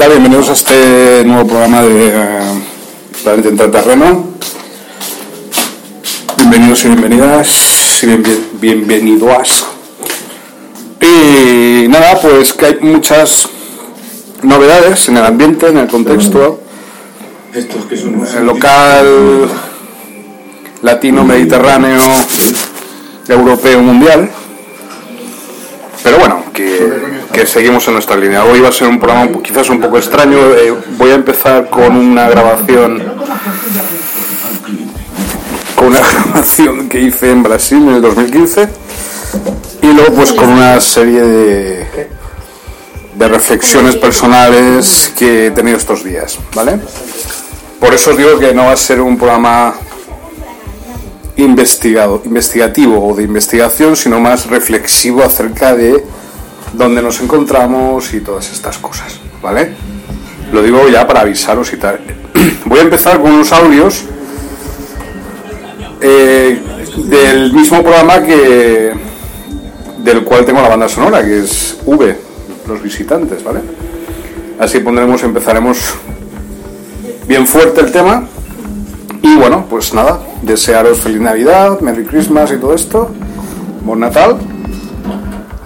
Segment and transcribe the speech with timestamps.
[0.00, 0.10] Tal?
[0.12, 2.40] Bienvenidos a este nuevo programa de eh,
[3.22, 4.24] Planeta Intraterreno.
[6.38, 8.48] Bienvenidos y bienvenidas y bien- bien-
[8.86, 9.66] bienvenidos.
[11.02, 13.46] Y nada, pues que hay muchas
[14.42, 16.60] novedades en el ambiente, en el contexto
[17.52, 19.48] Estos que son el local,
[20.80, 22.00] latino, mediterráneo,
[23.28, 24.30] europeo, mundial.
[27.46, 28.44] Seguimos en nuestra línea.
[28.44, 30.38] Hoy va a ser un programa quizás un poco extraño.
[30.54, 33.02] eh, voy a empezar con una grabación
[35.74, 38.68] con una grabación que hice en Brasil en el 2015
[39.82, 42.08] y luego pues con una serie de,
[43.14, 46.78] de reflexiones personales que he tenido estos días, ¿vale?
[47.78, 49.74] Por eso os digo que no va a ser un programa
[51.36, 56.04] investigado, investigativo o de investigación, sino más reflexivo acerca de
[56.72, 59.72] dónde nos encontramos y todas estas cosas, ¿vale?
[60.52, 62.00] Lo digo ya para avisaros y tal.
[62.64, 64.04] Voy a empezar con unos audios
[66.00, 66.60] eh,
[66.96, 68.92] del mismo programa que
[69.98, 72.16] del cual tengo la banda sonora, que es V,
[72.66, 73.60] los visitantes, ¿vale?
[74.58, 75.94] Así pondremos, empezaremos
[77.26, 78.26] bien fuerte el tema.
[79.22, 83.10] Y bueno, pues nada, desearos feliz Navidad, Merry Christmas y todo esto.
[83.84, 84.38] Buen Natal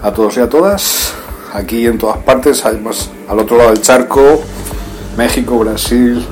[0.05, 1.13] a todos y a todas.
[1.51, 4.43] Aquí en todas partes, además al otro lado del charco,
[5.17, 6.23] México, Brasil,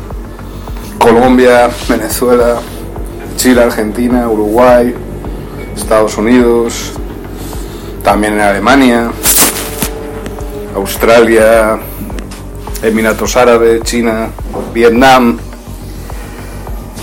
[1.00, 2.60] Colombia, Venezuela,
[3.36, 4.94] Chile, Argentina, Uruguay,
[5.76, 6.92] Estados Unidos,
[8.04, 9.12] también en Alemania,
[10.76, 11.80] Australia,
[12.84, 14.30] Emiratos Árabes, China,
[14.72, 15.40] Vietnam,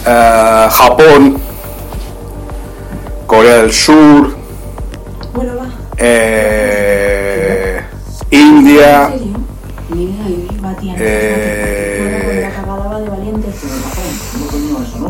[0.06, 1.37] eh, Japón,
[3.26, 4.37] Corea del Sur,
[5.34, 5.79] Bueno.
[6.00, 7.81] Eh,
[8.31, 9.12] India.
[10.97, 12.50] Eh.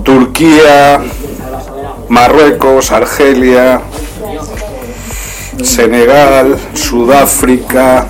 [0.03, 1.01] Turquía,
[2.09, 3.81] Marruecos, Argelia,
[5.63, 8.07] Senegal, Sudáfrica,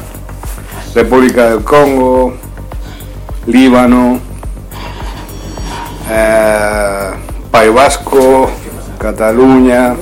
[0.94, 2.34] República del Congo,
[3.46, 4.20] Líbano,
[6.08, 7.10] eh,
[7.50, 8.50] País Vasco,
[8.98, 9.96] Cataluña,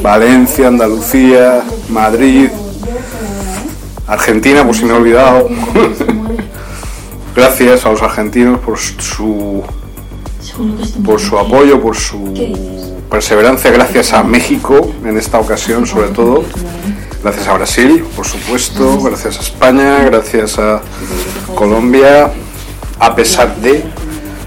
[0.00, 2.48] Valencia, Andalucía, Madrid,
[4.06, 5.48] Argentina, por si me he olvidado.
[7.36, 9.62] Gracias a los argentinos por su
[11.04, 16.44] por su apoyo, por su perseverancia, gracias a México en esta ocasión sobre todo,
[17.22, 20.80] gracias a Brasil, por supuesto, gracias a España, gracias a
[21.54, 22.30] Colombia,
[22.98, 23.84] a pesar de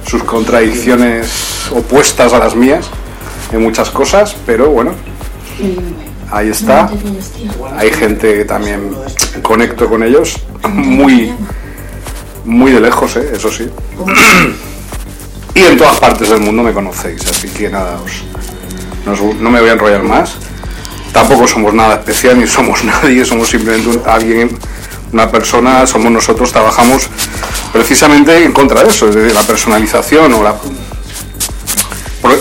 [0.06, 2.90] sus contradicciones opuestas a las mías
[3.52, 4.92] en muchas cosas, pero bueno,
[6.32, 6.90] ahí está.
[7.78, 8.92] Hay gente que también
[9.42, 10.36] conecto con ellos,
[10.72, 11.34] muy,
[12.46, 13.32] muy de lejos, ¿eh?
[13.36, 13.70] eso sí.
[15.56, 17.98] Y en todas partes del mundo me conocéis, así que nada,
[19.06, 20.36] no, me voy a enrollar más.
[21.12, 24.58] Tampoco somos nada especial ni somos nadie, somos simplemente un- alguien,
[25.12, 27.10] una persona, somos nosotros, trabajamos
[27.74, 30.56] precisamente en contra de eso, es decir, la personalización o la,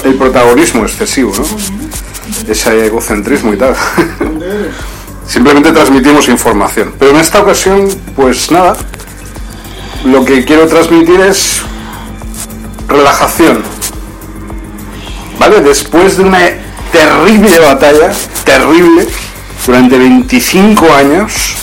[0.05, 1.45] el protagonismo excesivo, ¿no?
[2.49, 3.75] Ese egocentrismo y tal.
[5.27, 6.95] Simplemente transmitimos información.
[6.99, 8.75] Pero en esta ocasión, pues nada,
[10.05, 11.61] lo que quiero transmitir es
[12.89, 13.63] relajación.
[15.39, 15.61] ¿Vale?
[15.61, 16.41] Después de una
[16.91, 18.11] terrible batalla,
[18.45, 19.07] terrible,
[19.67, 21.55] durante 25 años,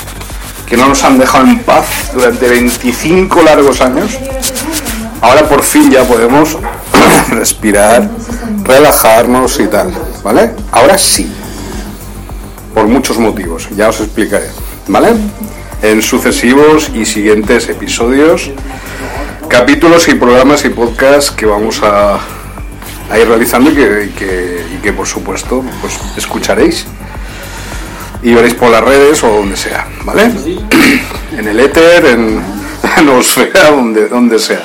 [0.68, 4.12] que no nos han dejado en paz, durante 25 largos años,
[5.22, 6.58] ahora por fin ya podemos
[7.30, 8.10] respirar,
[8.64, 9.92] relajarnos y tal,
[10.26, 10.50] ¿vale?
[10.72, 11.32] Ahora sí,
[12.74, 14.48] por muchos motivos, ya os explicaré,
[14.88, 15.10] ¿vale?
[15.84, 18.50] En sucesivos y siguientes episodios,
[19.48, 22.20] capítulos y programas y podcasts que vamos a,
[23.16, 26.88] ir realizando y que, que, que, por supuesto pues escucharéis
[28.24, 30.32] y veréis por las redes o donde sea, ¿vale?
[31.38, 32.42] En el éter, en
[32.84, 34.64] la nosfera, donde, donde sea.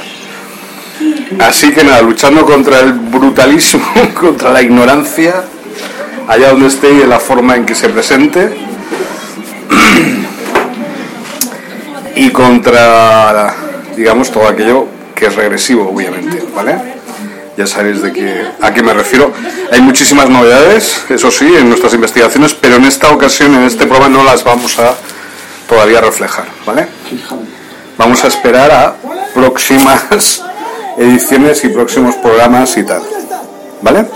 [1.41, 3.85] Así que nada, luchando contra el brutalismo,
[4.21, 5.45] contra la ignorancia,
[6.29, 8.57] allá donde esté y de la forma en que se presente,
[12.15, 13.55] y contra,
[13.97, 16.77] digamos, todo aquello que es regresivo, obviamente, ¿vale?
[17.57, 19.33] Ya sabéis de qué, a qué me refiero.
[19.73, 24.19] Hay muchísimas novedades, eso sí, en nuestras investigaciones, pero en esta ocasión, en este programa,
[24.19, 24.95] no las vamos a
[25.69, 26.87] todavía reflejar, ¿vale?
[27.97, 28.95] Vamos a esperar a
[29.35, 30.43] próximas
[30.99, 33.03] ediciones y próximos programas y tal,
[33.83, 34.07] ¿vale?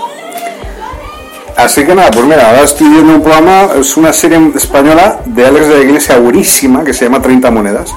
[1.55, 5.45] Así que nada, pues mira, ahora estoy viendo un programa, es una serie española de
[5.45, 7.93] Alex de la Iglesia buenísima que se llama 30 monedas,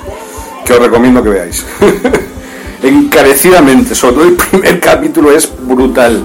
[0.65, 1.65] que os recomiendo que veáis.
[2.83, 6.25] Encarecidamente, sobre todo el primer capítulo es brutal,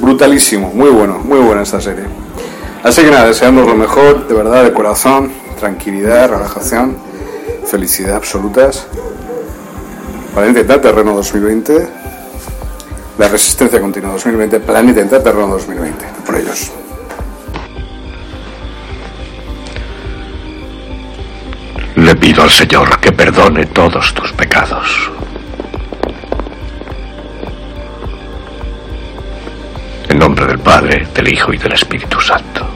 [0.00, 2.04] brutalísimo, muy bueno, muy buena esta serie.
[2.84, 6.96] Así que nada, deseándoos lo mejor, de verdad, de corazón, tranquilidad, relajación,
[7.66, 8.86] felicidad absolutas.
[10.34, 11.88] Planeta Intraterreno 2020,
[13.18, 16.70] la Resistencia Continua 2020, Planeta Intraterreno 2020, por ellos.
[21.96, 25.10] Le pido al Señor que perdone todos tus pecados.
[30.08, 32.66] En nombre del Padre, del Hijo y del Espíritu Santo.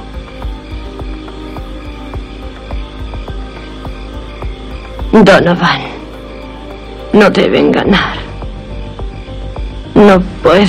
[5.13, 5.94] Donovan,
[7.15, 8.17] no deben ganar.
[9.95, 10.69] No pueden.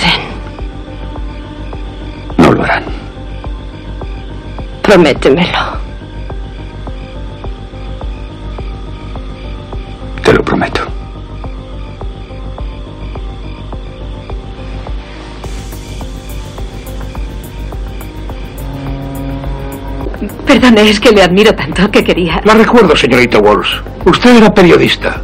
[2.38, 2.84] No lo harán.
[4.84, 5.60] Prométemelo.
[10.24, 10.82] Te lo prometo.
[20.46, 22.40] Perdone, es que le admiro tanto que quería.
[22.44, 23.82] La recuerdo, señorita Walsh.
[24.06, 25.22] Usted era periodista.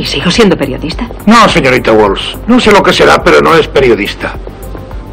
[0.00, 1.06] ¿Y sigo siendo periodista?
[1.26, 2.34] No, señorita Walsh.
[2.46, 4.32] No sé lo que será, pero no es periodista.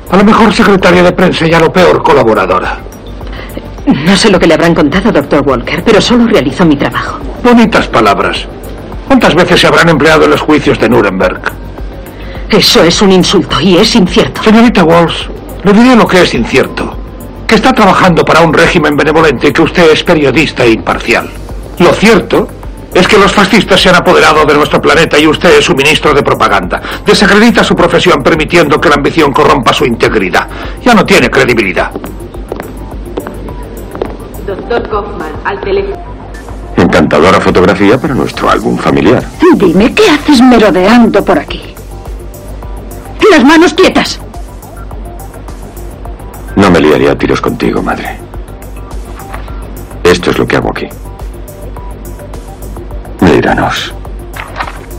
[0.10, 2.80] A lo mejor secretaria de prensa y a lo peor colaboradora.
[3.86, 7.20] No sé lo que le habrán contado, doctor Walker, pero solo realizo mi trabajo.
[7.44, 8.46] Bonitas palabras.
[9.08, 11.42] ¿Cuántas veces se habrán empleado en los juicios de Nuremberg?
[12.50, 14.42] Eso es un insulto y es incierto.
[14.42, 15.28] Señorita Walsh,
[15.66, 16.96] le diré lo que es incierto.
[17.46, 21.30] Que está trabajando para un régimen benevolente y que usted es periodista e imparcial.
[21.78, 22.48] Lo cierto
[22.98, 26.14] es que los fascistas se han apoderado de nuestro planeta y usted es su ministro
[26.14, 26.82] de propaganda.
[27.06, 30.48] Desacredita su profesión permitiendo que la ambición corrompa su integridad.
[30.84, 31.92] Ya no tiene credibilidad.
[34.48, 35.98] Doctor Kaufman, al teléfono.
[36.76, 39.24] Encantadora fotografía para nuestro álbum familiar.
[39.56, 41.76] Dime, ¿qué haces merodeando por aquí?
[43.30, 44.20] Las manos quietas.
[46.56, 48.18] No me liaría a tiros contigo, madre.
[50.04, 50.88] Esto es lo que hago aquí.
[53.22, 53.94] Míranos.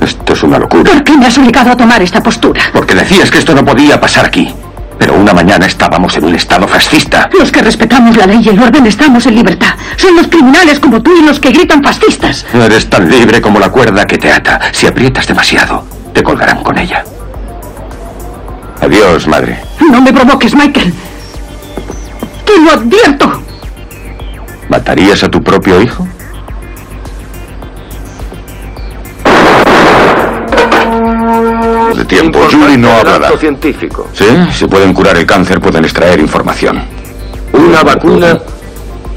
[0.00, 0.92] Esto es una locura.
[0.92, 2.62] ¿Por qué me has obligado a tomar esta postura?
[2.72, 4.54] Porque decías que esto no podía pasar aquí.
[4.98, 7.28] Pero una mañana estábamos en un estado fascista.
[7.38, 9.74] Los que respetamos la ley y el orden estamos en libertad.
[9.96, 12.44] Son los criminales como tú y los que gritan fascistas.
[12.52, 14.60] No eres tan libre como la cuerda que te ata.
[14.72, 17.04] Si aprietas demasiado, te colgarán con ella.
[18.80, 19.60] Adiós, madre.
[19.90, 20.92] No me provoques, Michael.
[22.44, 23.42] Te lo advierto.
[24.68, 26.06] ¿Matarías a tu propio hijo?
[32.08, 33.36] Tiempo, Julie no hablará.
[33.38, 34.08] científico.
[34.12, 36.82] Sí, si pueden curar el cáncer, pueden extraer información.
[37.52, 38.38] Una vacuna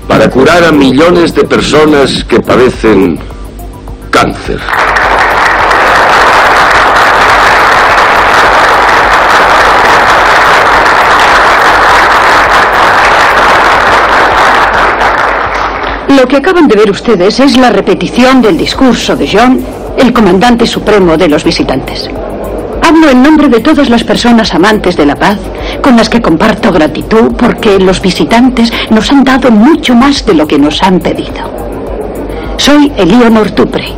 [0.07, 3.17] para curar a millones de personas que padecen
[4.11, 4.59] cáncer.
[16.09, 19.65] Lo que acaban de ver ustedes es la repetición del discurso de John,
[19.97, 22.09] el comandante supremo de los visitantes.
[23.01, 25.39] Hablo en nombre de todas las personas amantes de la paz,
[25.81, 30.45] con las que comparto gratitud porque los visitantes nos han dado mucho más de lo
[30.45, 31.51] que nos han pedido.
[32.57, 33.95] Soy Elionor Tupre.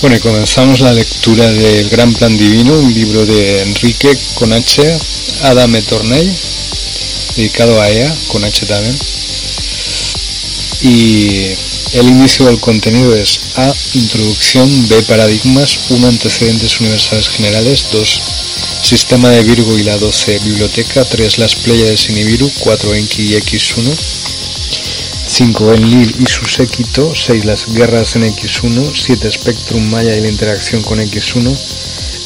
[0.00, 4.96] Bueno, y comenzamos la lectura del Gran Plan Divino, un libro de Enrique con H,
[5.42, 6.32] Adame Tornell,
[7.34, 8.96] dedicado a ella, con H también.
[10.82, 11.56] Y
[11.92, 13.72] el inicio del contenido es A.
[13.94, 15.02] Introducción, B.
[15.02, 16.06] Paradigmas, 1.
[16.06, 18.20] Antecedentes universales generales, 2.
[18.82, 20.38] Sistema de Virgo y la 12.
[20.40, 21.38] Biblioteca, 3.
[21.38, 22.94] Las Pléyades y Nibiru, 4.
[22.94, 23.94] Enki y X1,
[25.26, 25.74] 5.
[25.74, 27.44] Enlil y su séquito, 6.
[27.44, 29.30] Las guerras en X1, 7.
[29.30, 31.56] Spectrum Maya y la interacción con X1,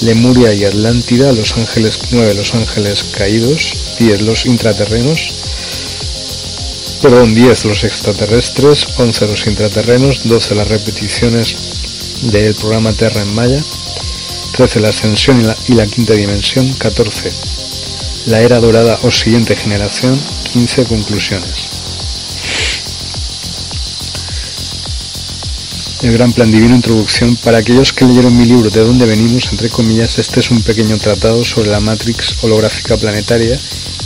[0.00, 2.34] Lemuria y Atlántida, Los Ángeles 9.
[2.34, 4.22] Los Ángeles caídos, 10.
[4.22, 5.32] Los intraterrenos,
[7.02, 11.56] perdón, 10 los extraterrestres, 11 los intraterrenos, 12 las repeticiones
[12.22, 13.62] del programa Terra en Maya,
[14.52, 17.32] 13 la ascensión y la, y la, quinta dimensión, 14
[18.26, 20.18] la era dorada o siguiente generación,
[20.52, 21.68] 15 conclusiones.
[26.02, 27.36] El gran plan divino introducción.
[27.36, 30.98] Para aquellos que leyeron mi libro De dónde venimos, entre comillas, este es un pequeño
[30.98, 33.58] tratado sobre la matrix holográfica planetaria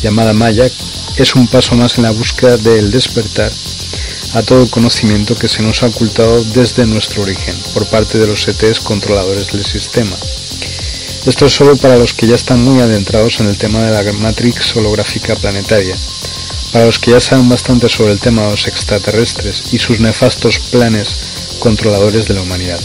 [0.03, 0.71] llamada Maya,
[1.17, 3.51] es un paso más en la búsqueda del despertar
[4.35, 8.47] a todo conocimiento que se nos ha ocultado desde nuestro origen por parte de los
[8.47, 10.17] ETs controladores del sistema.
[11.25, 14.13] Esto es solo para los que ya están muy adentrados en el tema de la
[14.13, 15.97] matrix holográfica planetaria,
[16.73, 20.59] para los que ya saben bastante sobre el tema de los extraterrestres y sus nefastos
[20.59, 21.17] planes
[21.59, 22.81] controladores de la humanidad,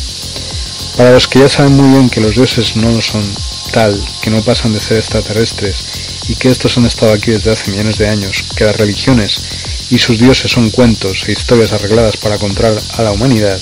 [0.96, 3.24] para los que ya saben muy bien que los dioses no son
[3.72, 5.84] tal, que no pasan de ser extraterrestres
[6.28, 9.42] y que estos han estado aquí desde hace millones de años, que las religiones
[9.90, 13.60] y sus dioses son cuentos e historias arregladas para controlar a la humanidad,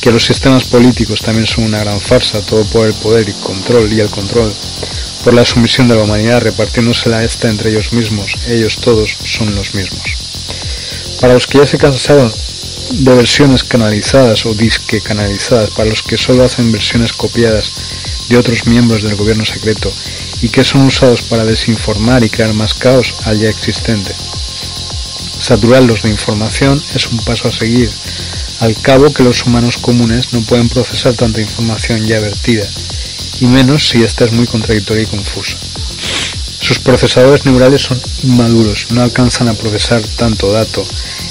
[0.00, 3.92] que los sistemas políticos también son una gran farsa, todo por el poder y control
[3.92, 4.52] y el control,
[5.24, 9.74] por la sumisión de la humanidad repartiéndosela esta entre ellos mismos, ellos todos son los
[9.74, 10.04] mismos.
[11.20, 12.32] Para los que ya se cansaron
[12.90, 17.72] de versiones canalizadas o disque canalizadas, para los que solo hacen versiones copiadas
[18.28, 19.92] de otros miembros del gobierno secreto
[20.46, 24.14] y que son usados para desinformar y crear más caos al ya existente.
[25.40, 27.90] Saturarlos de información es un paso a seguir,
[28.60, 32.64] al cabo que los humanos comunes no pueden procesar tanta información ya vertida,
[33.40, 35.56] y menos si esta es muy contradictoria y confusa.
[36.60, 40.86] Sus procesadores neurales son inmaduros, no alcanzan a procesar tanto dato,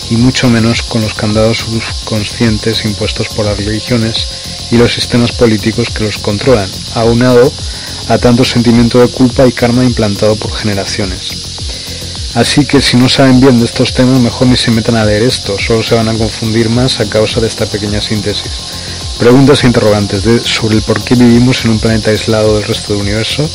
[0.10, 4.28] y mucho menos con los candados subconscientes impuestos por las religiones
[4.72, 7.54] y los sistemas políticos que los controlan, aunado
[8.08, 11.32] a tanto sentimiento de culpa y karma implantado por generaciones.
[12.36, 15.24] Así que si no saben bien de estos temas, mejor ni se metan a leer
[15.24, 18.60] esto, solo se van a confundir más a causa de esta pequeña síntesis.
[19.18, 22.92] Preguntas e interrogantes de, sobre el por qué vivimos en un planeta aislado del resto
[22.92, 23.50] del universo,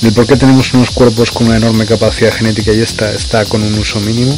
[0.00, 3.62] del por qué tenemos unos cuerpos con una enorme capacidad genética y esta está con
[3.62, 4.36] un uso mínimo,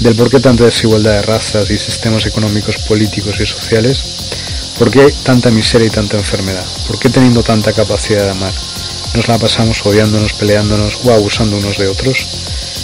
[0.00, 4.02] del por qué tanta desigualdad de razas y sistemas económicos, políticos y sociales,
[4.78, 8.52] por qué tanta miseria y tanta enfermedad, por qué teniendo tanta capacidad de amar,
[9.14, 12.26] nos la pasamos odiándonos, peleándonos o abusando unos de otros.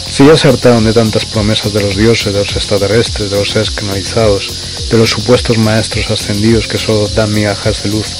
[0.08, 3.50] Si ya se hartaron de tantas promesas de los dioses, de los extraterrestres, de los
[3.50, 4.50] seres canalizados,
[4.90, 8.16] de los supuestos maestros ascendidos que solo dan migajas de luz,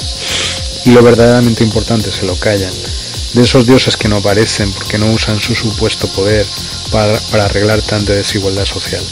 [0.85, 2.73] y lo verdaderamente importante se lo callan,
[3.33, 6.47] de esos dioses que no aparecen porque no usan su supuesto poder
[6.91, 9.03] para, para arreglar tanta desigualdad social.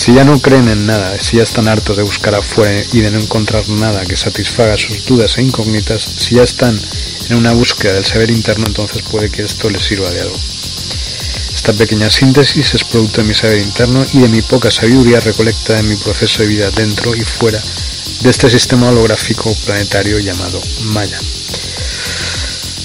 [0.00, 3.10] Si ya no creen en nada, si ya están hartos de buscar afuera y de
[3.10, 6.80] no encontrar nada que satisfaga sus dudas e incógnitas, si ya están
[7.28, 10.38] en una búsqueda del saber interno, entonces puede que esto les sirva de algo.
[11.54, 15.80] Esta pequeña síntesis es producto de mi saber interno y de mi poca sabiduría recolectada
[15.80, 17.62] en mi proceso de vida dentro y fuera
[18.22, 20.62] de este sistema holográfico planetario llamado
[20.94, 21.20] Maya.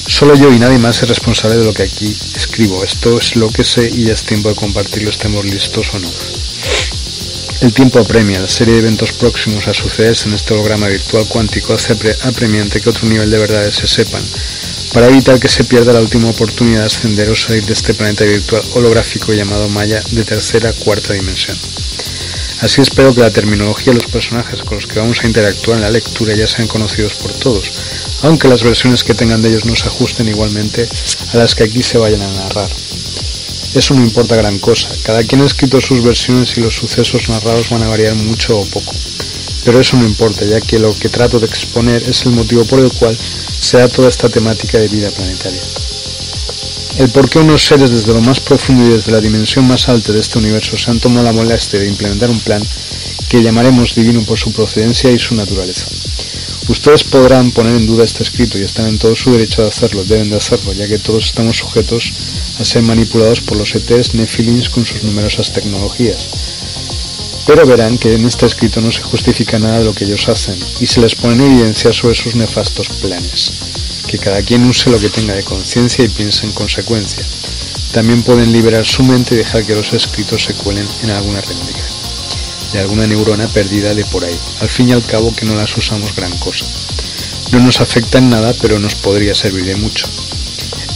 [0.05, 2.84] Solo yo y nadie más es responsable de lo que aquí escribo.
[2.84, 6.10] Esto es lo que sé y ya es tiempo de compartirlo, estemos listos o no.
[7.62, 11.74] El tiempo apremia, la serie de eventos próximos a sucederse en este holograma virtual cuántico
[11.74, 11.93] hace
[12.24, 14.21] apremiante que otro nivel de verdades se sepan,
[14.93, 18.25] para evitar que se pierda la última oportunidad de ascender o salir de este planeta
[18.25, 21.57] virtual holográfico llamado Maya de tercera cuarta dimensión.
[22.59, 25.83] Así espero que la terminología de los personajes con los que vamos a interactuar en
[25.83, 27.71] la lectura ya sean conocidos por todos,
[28.24, 30.88] aunque las versiones que tengan de ellos no se ajusten igualmente
[31.33, 32.69] a las que aquí se vayan a narrar.
[33.75, 37.70] Eso no importa gran cosa, cada quien ha escrito sus versiones y los sucesos narrados
[37.70, 38.96] van a variar mucho o poco.
[39.65, 42.79] Pero eso no importa, ya que lo que trato de exponer es el motivo por
[42.79, 43.17] el cual
[43.60, 45.62] se da toda esta temática de vida planetaria.
[46.98, 50.13] El por qué unos seres desde lo más profundo y desde la dimensión más alta
[50.13, 52.63] de este universo se han tomado la molestia de implementar un plan
[53.27, 55.88] que llamaremos divino por su procedencia y su naturaleza.
[56.67, 60.03] Ustedes podrán poner en duda este escrito y están en todo su derecho de hacerlo,
[60.03, 62.12] deben de hacerlo, ya que todos estamos sujetos
[62.60, 66.27] a ser manipulados por los ETs Nephilims con sus numerosas tecnologías.
[67.45, 70.57] Pero verán que en este escrito no se justifica nada de lo que ellos hacen
[70.79, 73.51] y se les pone en evidencia sobre sus nefastos planes.
[74.07, 77.24] Que cada quien use lo que tenga de conciencia y piense en consecuencia.
[77.91, 81.95] También pueden liberar su mente y dejar que los escritos se cuelen en alguna rendija
[82.75, 84.38] de alguna neurona perdida de por ahí.
[84.60, 86.65] Al fin y al cabo que no las usamos gran cosa.
[87.51, 90.08] No nos afecta en nada, pero nos podría servir de mucho.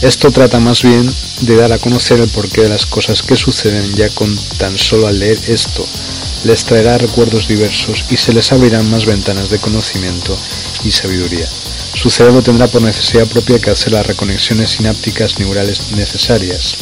[0.02, 1.10] Esto trata más bien
[1.40, 5.06] de dar a conocer el porqué de las cosas que suceden ya con tan solo
[5.06, 5.86] al leer esto.
[6.44, 10.36] Les traerá recuerdos diversos y se les abrirán más ventanas de conocimiento
[10.84, 11.48] y sabiduría.
[11.94, 16.76] Su cerebro tendrá por necesidad propia que hacer las reconexiones sinápticas neurales necesarias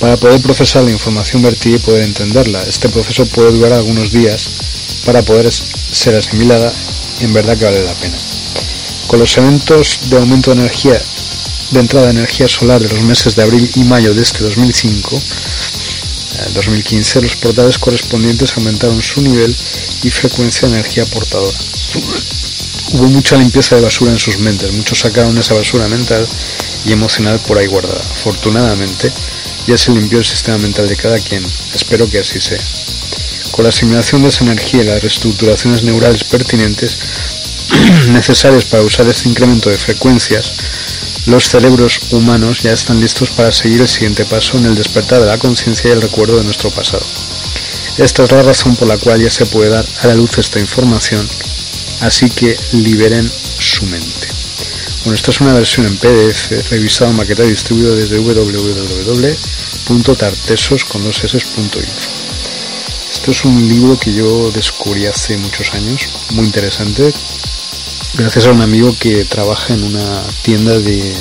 [0.00, 2.62] para poder procesar la información vertida y poder entenderla.
[2.62, 4.48] Este proceso puede durar algunos días
[5.04, 6.72] para poder ser asimilada
[7.20, 8.16] y en verdad que vale la pena.
[9.06, 11.00] Con los eventos de aumento de energía,
[11.70, 15.20] de entrada de energía solar de los meses de abril y mayo de este 2005,
[16.54, 19.54] 2015, eh, los portales correspondientes aumentaron su nivel
[20.02, 21.56] y frecuencia de energía portadora.
[22.92, 26.26] Hubo mucha limpieza de basura en sus mentes, muchos sacaron esa basura mental
[26.86, 28.00] y emocional por ahí guardada.
[28.12, 29.12] Afortunadamente,
[29.68, 31.44] ya se limpió el sistema mental de cada quien.
[31.74, 32.58] Espero que así sea.
[33.50, 36.96] Con la asimilación de esa energía y las reestructuraciones neurales pertinentes
[38.08, 40.54] necesarias para usar este incremento de frecuencias,
[41.26, 45.26] los cerebros humanos ya están listos para seguir el siguiente paso en el despertar de
[45.26, 47.04] la conciencia y el recuerdo de nuestro pasado.
[47.98, 50.60] Esta es la razón por la cual ya se puede dar a la luz esta
[50.60, 51.28] información,
[52.00, 54.28] así que liberen su mente.
[55.04, 58.18] Bueno, esta es una versión en PDF, revisado, maquetado y distribuido desde
[59.88, 62.10] www.tartesos.info.
[63.10, 67.12] Esto es un libro que yo descubrí hace muchos años, muy interesante,
[68.14, 71.14] gracias a un amigo que trabaja en una tienda de,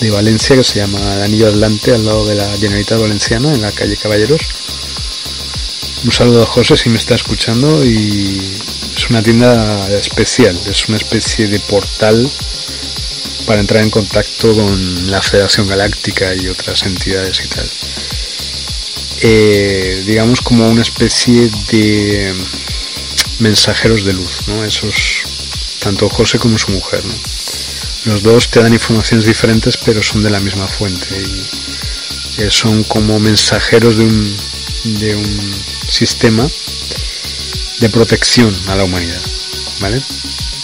[0.00, 3.70] de Valencia que se llama Anillo Atlante, al lado de la Generalitat Valenciana, en la
[3.70, 4.42] calle Caballeros.
[6.04, 8.58] Un saludo a José si me está escuchando y
[8.96, 12.28] es una tienda especial, es una especie de portal
[13.50, 17.68] para entrar en contacto con la Federación Galáctica y otras entidades y tal.
[19.22, 22.32] Eh, digamos como una especie de
[23.40, 24.64] mensajeros de luz, ¿no?
[24.64, 24.94] Esos,
[25.80, 27.02] tanto José como su mujer,
[28.04, 32.84] Los dos te dan informaciones diferentes pero son de la misma fuente y eh, son
[32.84, 34.36] como mensajeros de un,
[34.84, 35.54] de un
[35.88, 36.48] sistema
[37.80, 39.22] de protección a la humanidad,
[39.80, 40.00] ¿vale?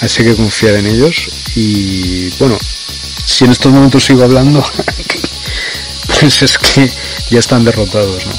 [0.03, 2.57] Así que confiar en ellos y bueno,
[3.27, 4.65] si en estos momentos sigo hablando,
[6.21, 6.91] pues es que
[7.29, 8.33] ya están derrotados, ¿no?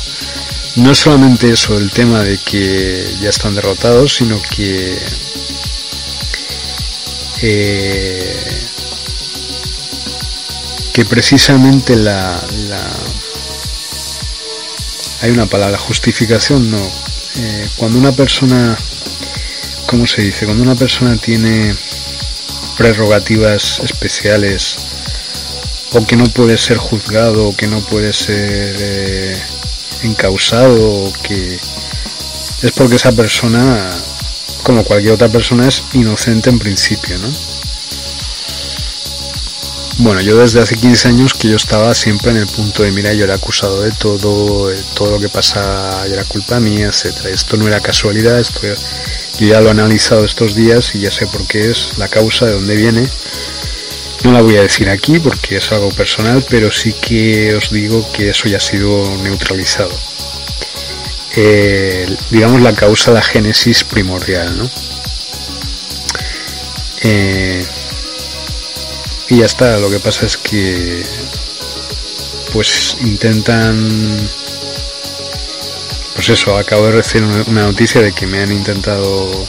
[0.84, 4.98] No es solamente eso, el tema de que ya están derrotados, sino que
[7.42, 8.68] eh,
[10.94, 12.92] que precisamente la, la,
[15.22, 16.92] hay una palabra justificación no
[17.36, 18.76] eh, cuando una persona
[19.86, 21.76] cómo se dice cuando una persona tiene
[22.78, 24.78] prerrogativas especiales
[25.94, 29.42] o que no puede ser juzgado o que no puede ser eh,
[30.04, 31.60] encausado o que
[32.62, 33.90] es porque esa persona
[34.64, 37.30] como cualquier otra persona es inocente en principio ¿no?
[40.00, 43.14] bueno yo desde hace 15 años que yo estaba siempre en el punto de mira
[43.14, 47.68] yo era acusado de todo todo lo que pasa era culpa mía etcétera esto no
[47.68, 48.62] era casualidad esto
[49.40, 52.54] ya lo he analizado estos días y ya sé por qué es, la causa, de
[52.54, 53.08] dónde viene.
[54.24, 58.10] No la voy a decir aquí porque es algo personal, pero sí que os digo
[58.12, 59.92] que eso ya ha sido neutralizado.
[61.36, 64.70] Eh, digamos la causa, la génesis primordial, ¿no?
[67.04, 67.64] Eh,
[69.30, 71.04] y ya está, lo que pasa es que
[72.52, 74.18] pues intentan
[76.28, 79.48] pues eso, acabo de recibir una noticia de que me han intentado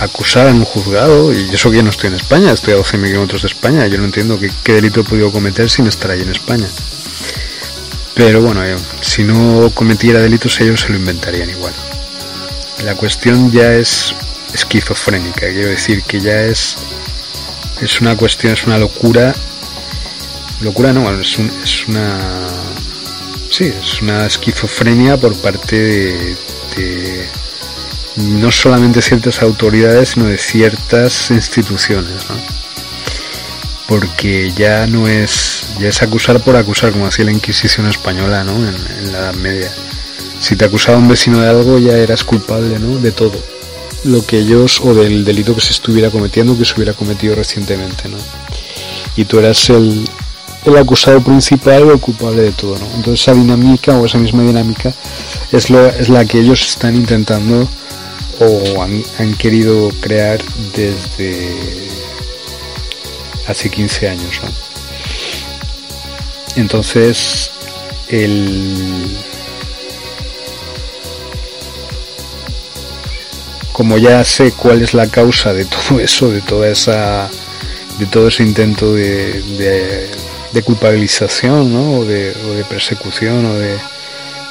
[0.00, 3.06] acusar en un juzgado y eso que yo no estoy en España, estoy a 12.000
[3.06, 6.28] kilómetros de España, yo no entiendo qué, delito he podido cometer sin estar ahí en
[6.28, 6.66] España.
[8.12, 11.72] Pero bueno, eh, si no cometiera delitos ellos se lo inventarían igual.
[12.84, 14.14] La cuestión ya es
[14.52, 16.76] esquizofrénica, quiero decir que ya es
[17.80, 19.34] es una cuestión, es una locura.
[20.60, 22.50] Locura no, es, es una
[23.52, 25.76] Sí, es una esquizofrenia por parte
[26.74, 27.26] de,
[28.16, 32.36] no solamente ciertas autoridades, sino de ciertas instituciones, ¿no?
[33.86, 38.54] Porque ya no es, ya es acusar por acusar, como hacía la Inquisición española, ¿no?
[38.56, 39.70] En, la Edad Media.
[40.40, 42.96] Si te acusaba un vecino de algo, ya eras culpable, ¿no?
[42.96, 43.38] De todo.
[44.04, 48.08] lo que ellos o del delito que se estuviera cometiendo que se hubiera cometido recientemente
[48.08, 48.16] ¿no?
[49.16, 50.08] y tú eras el,
[50.64, 52.86] el acusado principal o el culpable de todo ¿no?
[52.94, 54.94] entonces esa dinámica o esa misma dinámica
[55.50, 57.68] es, lo, es la que ellos están intentando
[58.40, 60.40] o han, han querido crear
[60.74, 61.88] desde
[63.46, 64.50] hace 15 años ¿no?
[66.56, 67.50] entonces
[68.08, 69.16] el
[73.72, 77.28] como ya sé cuál es la causa de todo eso, de toda esa,
[77.98, 80.10] de todo ese intento de, de,
[80.60, 82.00] culpabilización, ¿no?
[82.00, 83.78] o, de, o de persecución, o de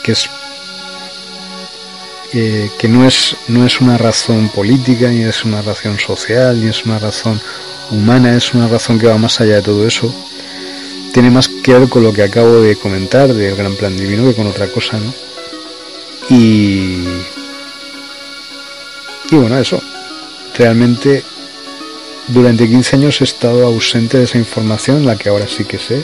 [0.04, 0.28] que es
[2.34, 6.70] eh, que no es no es una razón política, ni es una razón social, ni
[6.70, 7.40] es una razón
[7.92, 10.14] humana, es una razón que va más allá de todo eso.
[11.14, 14.34] Tiene más que ver con lo que acabo de comentar del gran plan divino que
[14.34, 15.14] con otra cosa, ¿no?
[16.30, 17.06] Y
[19.32, 19.82] y bueno, eso.
[20.58, 21.24] Realmente
[22.32, 26.04] durante 15 años he estado ausente de esa información, la que ahora sí que sé.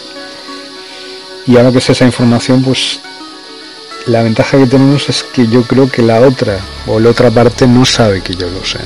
[1.46, 3.00] Y ahora que sé esa información, pues
[4.06, 7.68] la ventaja que tenemos es que yo creo que la otra o la otra parte
[7.68, 8.80] no sabe que yo lo sé,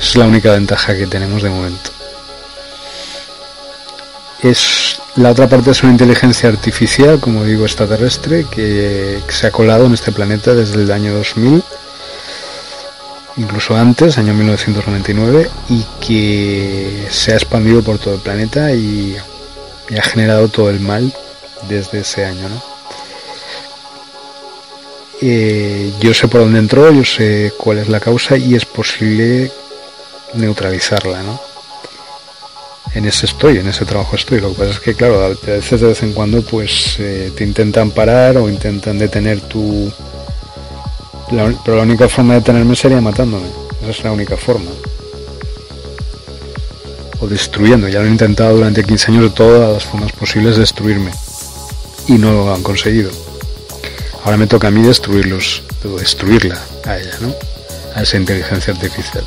[0.00, 1.90] es la única ventaja que tenemos de momento.
[4.42, 9.50] Es la otra parte es una inteligencia artificial, como digo, extraterrestre, que, que se ha
[9.50, 11.62] colado en este planeta desde el año 2000
[13.38, 19.16] incluso antes, año 1999, y que se ha expandido por todo el planeta y,
[19.96, 21.10] ha generado todo el mal
[21.66, 22.46] desde ese año.
[22.46, 22.62] ¿no?
[25.22, 29.50] Eh, yo sé por dónde entró, yo sé cuál es la causa y es posible
[30.34, 31.22] neutralizarla.
[31.22, 31.40] ¿no?
[32.94, 34.40] En ese estoy, en ese trabajo estoy.
[34.40, 37.44] Lo que pasa es que, claro, a veces de vez en cuando pues eh, te
[37.44, 39.90] intentan parar o intentan detener tu
[41.28, 43.46] pero la única forma de tenerme sería matándome.
[43.82, 44.70] Esa es la única forma.
[47.20, 47.88] O destruyendo.
[47.88, 51.10] Ya lo he intentado durante 15 años de todas las formas posibles de destruirme.
[52.06, 53.10] Y no lo han conseguido.
[54.24, 55.62] Ahora me toca a mí destruirlos.
[55.98, 57.34] Destruirla a ella, ¿no?
[57.94, 59.24] A esa inteligencia artificial.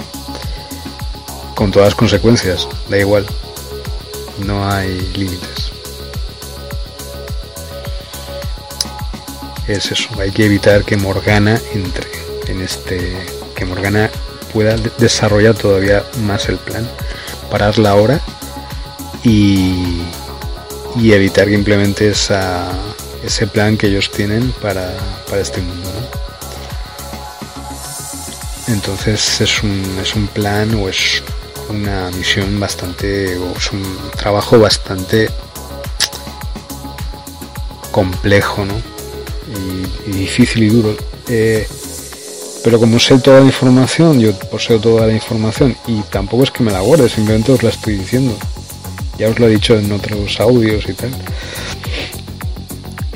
[1.56, 2.68] Con todas las consecuencias.
[2.90, 3.26] Da igual.
[4.46, 5.72] No hay límites.
[9.68, 12.08] Es eso, hay que evitar que Morgana entre
[12.48, 13.16] en este,
[13.56, 14.10] que Morgana
[14.54, 16.88] pueda desarrollar todavía más el plan,
[17.50, 18.20] pararla ahora
[19.24, 20.02] y,
[20.96, 22.72] y evitar que implemente esa,
[23.24, 24.94] ese plan que ellos tienen para,
[25.30, 25.90] para este mundo.
[28.68, 31.24] Entonces es un, es un plan o es
[31.70, 33.84] una misión bastante, o es un
[34.18, 35.30] trabajo bastante
[37.92, 38.91] complejo, ¿no?
[40.08, 40.96] Y, difícil y duro.
[41.28, 41.68] Eh,
[42.64, 46.64] pero como sé toda la información, yo poseo toda la información y tampoco es que
[46.64, 48.38] me la guarde, simplemente os la estoy diciendo.
[49.18, 51.12] Ya os lo he dicho en otros audios y tal.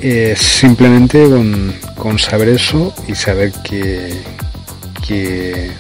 [0.02, 1.28] Eh, simplemente
[1.98, 4.14] con, saber eso y saber que,
[5.08, 5.72] que,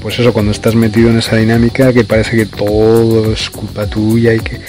[0.00, 4.34] pues eso, cuando estás metido en esa dinámica que parece que todo es culpa tuya
[4.34, 4.60] y que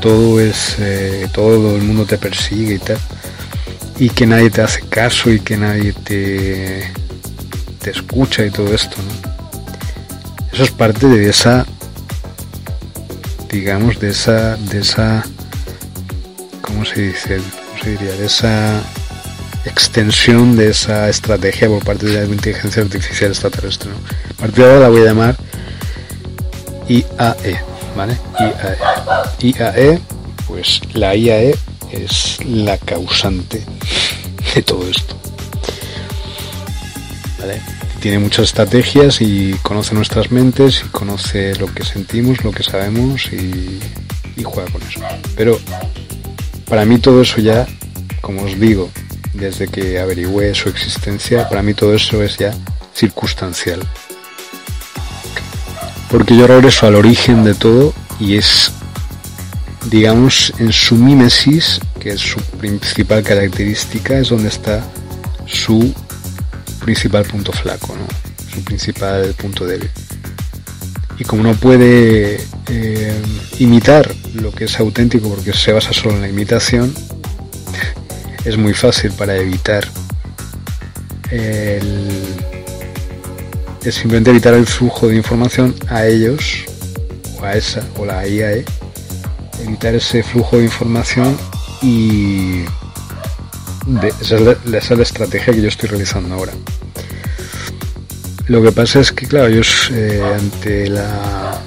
[0.00, 2.98] todo es, eh, todo el mundo te persigue y tal
[3.98, 6.90] y que nadie te hace caso y que nadie te,
[7.80, 8.96] te escucha y todo esto.
[10.52, 11.66] Eso es parte de esa,
[13.50, 15.24] digamos, de esa, de esa,
[16.60, 17.36] ¿cómo se dice?
[17.36, 18.12] ¿Cómo se diría?
[18.12, 18.82] De esa
[19.64, 23.90] extensión de esa estrategia por parte de la inteligencia artificial extraterrestre.
[23.90, 23.96] ¿no?
[23.96, 25.36] A partir de ahora la voy a llamar
[26.88, 27.60] IAE,
[27.96, 28.18] ¿vale?
[28.40, 29.52] IAE.
[29.54, 30.00] IAE,
[30.46, 31.56] pues la IAE
[31.92, 33.62] es la causante
[34.54, 35.16] de todo esto.
[38.00, 43.32] Tiene muchas estrategias y conoce nuestras mentes y conoce lo que sentimos, lo que sabemos
[43.32, 43.80] y,
[44.36, 45.00] y juega con eso.
[45.36, 45.58] Pero
[46.68, 47.66] para mí todo eso ya,
[48.20, 48.90] como os digo,
[49.34, 52.52] desde que averigüé su existencia, para mí todo eso es ya
[52.94, 53.80] circunstancial.
[56.10, 58.72] Porque yo regreso al origen de todo y es
[59.90, 64.84] digamos, en su mímesis, que es su principal característica, es donde está
[65.46, 65.92] su
[66.80, 67.94] principal punto flaco,
[68.52, 69.90] su principal punto débil.
[71.18, 73.22] Y como no puede eh,
[73.58, 76.92] imitar lo que es auténtico porque se basa solo en la imitación,
[78.44, 79.86] es muy fácil para evitar
[81.30, 82.10] el,
[83.84, 86.64] es simplemente evitar el flujo de información a ellos
[87.40, 88.64] o a esa o la IAE
[89.62, 91.36] evitar ese flujo de información
[91.82, 92.64] y
[94.20, 96.52] esa, es la, estrategia que yo estoy realizando ahora.
[98.46, 101.60] Lo que pasa es que, claro, ellos eh, ante la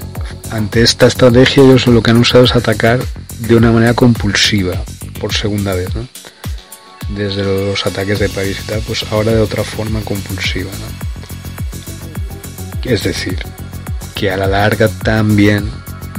[0.50, 3.00] ante esta estrategia ellos lo que han usado es atacar
[3.40, 4.82] de una manera compulsiva
[5.20, 6.06] por segunda vez, ¿no?
[7.08, 11.06] Desde los ataques de París y tal, pues ahora de otra forma compulsiva, ¿no?
[12.90, 13.38] Es decir,
[14.14, 15.68] que a la larga también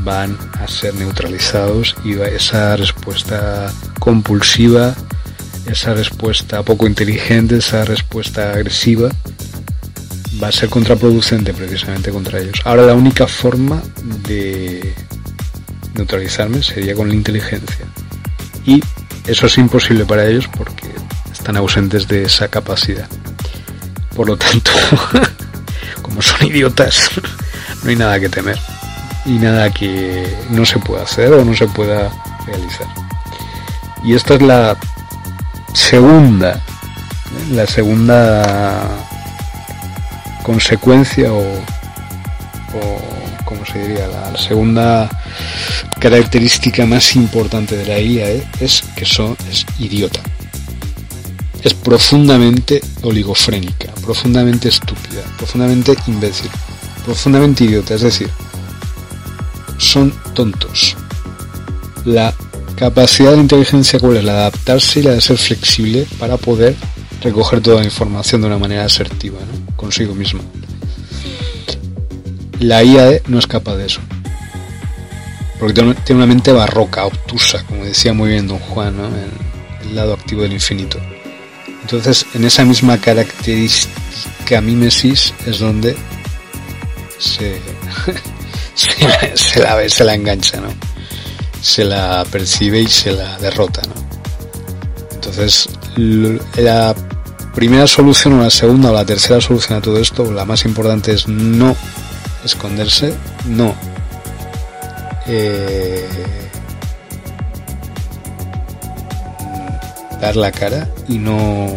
[0.08, 4.96] van a ser neutralizados y esa respuesta compulsiva,
[5.66, 9.10] esa respuesta poco inteligente, esa respuesta agresiva,
[10.42, 12.62] va a ser contraproducente precisamente contra ellos.
[12.64, 13.84] Ahora la única forma
[14.26, 14.96] de
[15.96, 17.86] neutralizarme sería con la inteligencia.
[18.66, 18.82] Y
[19.26, 20.88] eso es imposible para ellos porque
[21.34, 23.10] están ausentes de esa capacidad.
[24.16, 24.72] Por lo tanto,
[26.02, 27.12] como son idiotas,
[27.84, 28.58] no hay nada que temer
[29.28, 32.10] y nada que no se pueda hacer o no se pueda
[32.46, 32.88] realizar.
[34.04, 34.78] Y esta es la
[35.74, 36.62] segunda,
[37.52, 38.88] la segunda
[40.44, 45.10] consecuencia o, o como se diría, la, segunda
[46.00, 48.48] característica más importante de la IA ¿eh?
[48.60, 50.22] es que son, es idiota.
[51.64, 56.52] Es profundamente oligofrénica, profundamente estúpida, profundamente imbécil,
[57.04, 57.96] profundamente idiota.
[57.96, 58.30] Es decir,
[59.78, 60.96] son tontos.
[62.06, 62.34] La
[62.76, 66.76] capacidad de inteligencia cuál es la de adaptarse y la de ser flexible para poder
[67.22, 69.40] recoger toda la información de una manera asertiva,
[69.76, 70.42] consigo mismo.
[72.60, 74.02] La IAE no es capaz de eso.
[75.60, 78.96] Porque tiene una mente barroca, obtusa, como decía muy bien don Juan,
[79.82, 81.00] el lado activo del infinito.
[81.82, 85.96] Entonces, en esa misma característica mimesis es donde
[87.18, 87.60] se,
[88.78, 90.70] se, la ve, se la engancha, ¿no?
[91.62, 93.96] Se la percibe y se la derrota, ¿no?
[95.14, 95.68] Entonces,
[96.58, 96.96] la
[97.56, 101.12] primera solución o la segunda o la tercera solución a todo esto, la más importante
[101.12, 101.76] es no
[102.46, 103.14] esconderse,
[103.48, 103.76] no
[105.26, 106.08] eh,
[110.22, 111.68] dar la cara y no,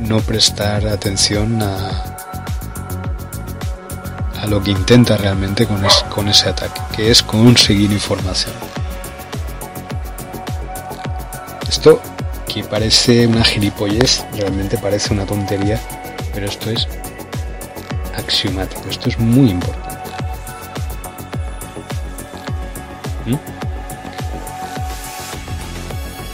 [0.00, 2.11] no prestar atención a,
[4.42, 8.52] a lo que intenta realmente con, con ese ataque, que es conseguir información.
[11.68, 12.02] Esto
[12.52, 15.80] que parece una gilipollez, realmente parece una tontería,
[16.34, 16.88] pero esto es
[18.16, 20.10] axiomático, esto es muy importante.
[23.26, 23.36] ¿Mm?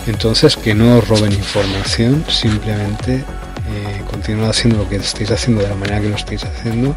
[0.06, 4.02] Entonces, que no os roben información, simplemente eh,
[4.48, 6.94] haciendo lo que estáis haciendo de la manera que lo estáis haciendo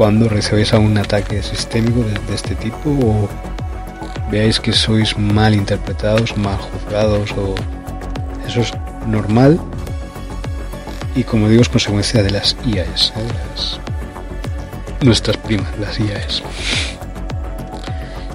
[0.00, 3.28] cuando recibáis algún ataque sistémico de, este tipo o
[4.30, 7.54] veáis que sois mal interpretados, mal juzgados o
[8.48, 8.72] eso es
[9.06, 9.60] normal
[11.14, 15.04] y como digo es consecuencia de las IAS, ¿eh?
[15.04, 16.42] nuestras primas, las IAS.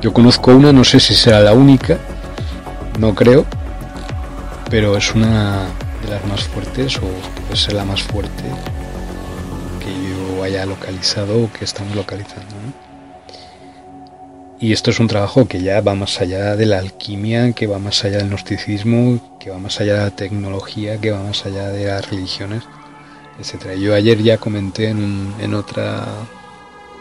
[0.02, 1.98] Yo conozco una, no sé si será la única,
[3.00, 3.44] no creo,
[4.70, 5.64] pero es una
[6.04, 7.10] de las más fuertes o
[7.48, 8.44] puede ser la más fuerte
[10.46, 12.56] haya localizado o que estamos localizando.
[14.60, 17.78] Y esto es un trabajo que ya va más allá de la alquimia, que va
[17.78, 21.70] más allá del gnosticismo, que va más allá de la tecnología, que va más allá
[21.70, 22.64] de las religiones,
[23.40, 23.76] etcétera.
[23.76, 26.06] Yo ayer ya comenté en, en otra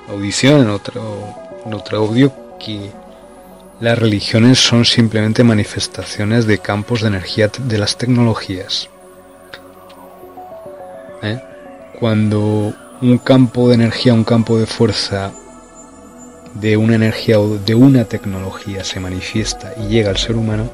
[0.08, 2.90] audición, en otro, en otro audio, que
[3.80, 8.88] las religiones son simplemente manifestaciones de campos de energía de las tecnologías.
[11.22, 11.40] ¿Eh?
[11.98, 15.32] Cuando un campo de energía, un campo de fuerza
[16.54, 20.70] de una energía o de una tecnología se manifiesta y llega al ser humano,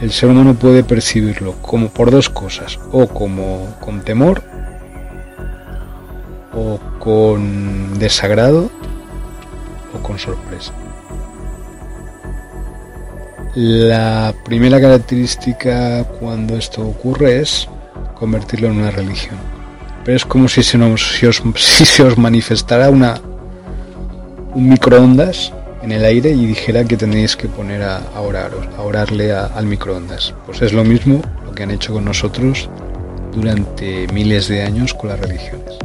[0.00, 4.42] el ser humano puede percibirlo como por dos cosas, o como con temor,
[6.54, 8.70] o con desagrado,
[9.94, 10.72] o con sorpresa.
[13.54, 17.68] La primera característica cuando esto ocurre es
[18.18, 19.51] convertirlo en una religión
[20.04, 23.08] pero es como si se, nos, si os, se os manifestara un
[24.54, 29.66] microondas en el aire y dijera que tenéis que poner a, oraros, a orarle al
[29.66, 30.34] microondas.
[30.46, 32.68] Pues es lo mismo lo que han hecho con nosotros
[33.32, 35.78] durante miles de años con las religiones.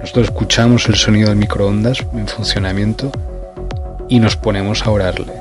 [0.00, 3.12] Nosotros escuchamos el sonido del microondas en funcionamiento
[4.08, 5.32] y nos ponemos a orarle.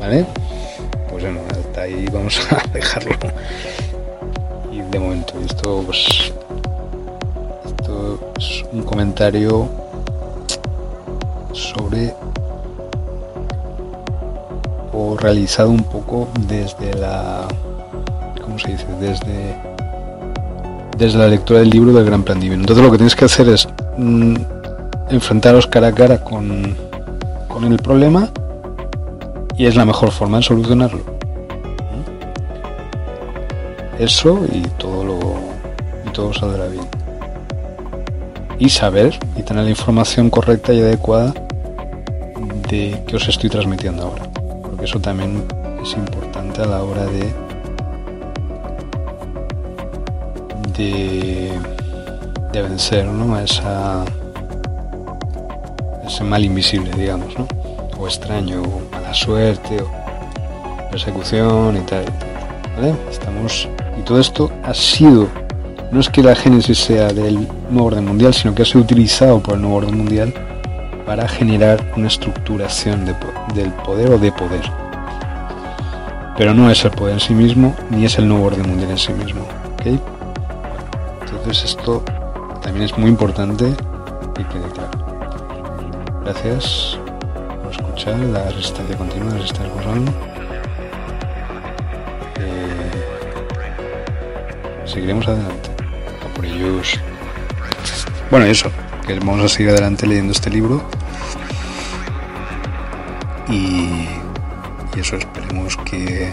[0.00, 0.26] ¿Vale?
[1.90, 3.16] Y vamos a dejarlo.
[4.72, 6.32] Y de momento, esto pues
[7.64, 9.68] esto es un comentario
[11.52, 12.14] sobre
[14.92, 17.48] o realizado un poco desde la
[18.42, 18.86] ¿cómo se dice?
[19.00, 19.56] Desde,
[20.98, 22.62] desde la lectura del libro del Gran Plan Divino.
[22.62, 24.34] Entonces lo que tienes que hacer es mm,
[25.10, 26.76] enfrentaros cara a cara con,
[27.48, 28.28] con el problema
[29.56, 31.19] y es la mejor forma de solucionarlo.
[34.00, 35.18] Eso y todo lo
[36.06, 36.88] y todo saldrá bien.
[38.58, 41.34] Y saber y tener la información correcta y adecuada
[42.70, 44.22] de que os estoy transmitiendo ahora.
[44.62, 45.44] Porque eso también
[45.82, 47.30] es importante a la hora de
[50.78, 51.52] de,
[52.52, 53.38] de vencer ¿no?
[53.38, 53.60] ese
[56.24, 57.46] mal invisible digamos ¿no?
[57.98, 59.90] o extraño o mala suerte o
[60.90, 62.06] persecución y tal
[62.76, 62.94] ¿vale?
[63.10, 63.68] estamos
[64.00, 65.28] y todo esto ha sido
[65.92, 69.40] no es que la génesis sea del nuevo orden mundial sino que ha sido utilizado
[69.40, 70.34] por el nuevo orden mundial
[71.06, 73.14] para generar una estructuración de,
[73.54, 74.62] del poder o de poder
[76.40, 78.96] pero no es el poder en sí mismo ni es el nuevo orden mundial en
[78.96, 79.42] sí mismo.
[81.20, 82.02] Entonces esto
[82.62, 84.90] también es muy importante y quede claro.
[86.24, 86.98] Gracias
[87.62, 90.39] por escuchar la resistencia continua de Star Bosón.
[94.90, 95.70] Seguiremos adelante.
[96.34, 97.00] Por ellos.
[98.30, 98.70] Bueno, eso,
[99.06, 100.82] que vamos a seguir adelante leyendo este libro.
[103.48, 104.06] Y,
[104.98, 106.32] eso, esperemos que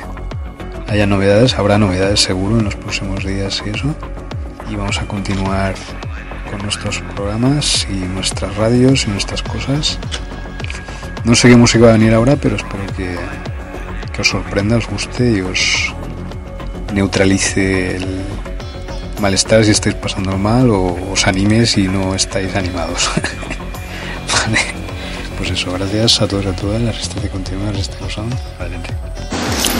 [0.87, 3.95] haya novedades, habrá novedades seguro en los próximos días y eso
[4.69, 5.75] y vamos a continuar
[6.51, 9.99] con nuestros programas y nuestras radios y nuestras cosas.
[11.23, 15.31] No sé qué música va a venir ahora, pero espero que os sorprenda, os guste
[15.31, 15.93] y os
[16.93, 18.07] neutralice el
[19.19, 23.09] malestar si estáis pasando mal o os anime si no estáis animados.
[24.33, 24.59] vale.
[25.37, 26.81] Pues eso, gracias a todos y a todas.
[26.81, 28.23] La resistencia continua, la resistencia
[28.59, 28.89] Adelante.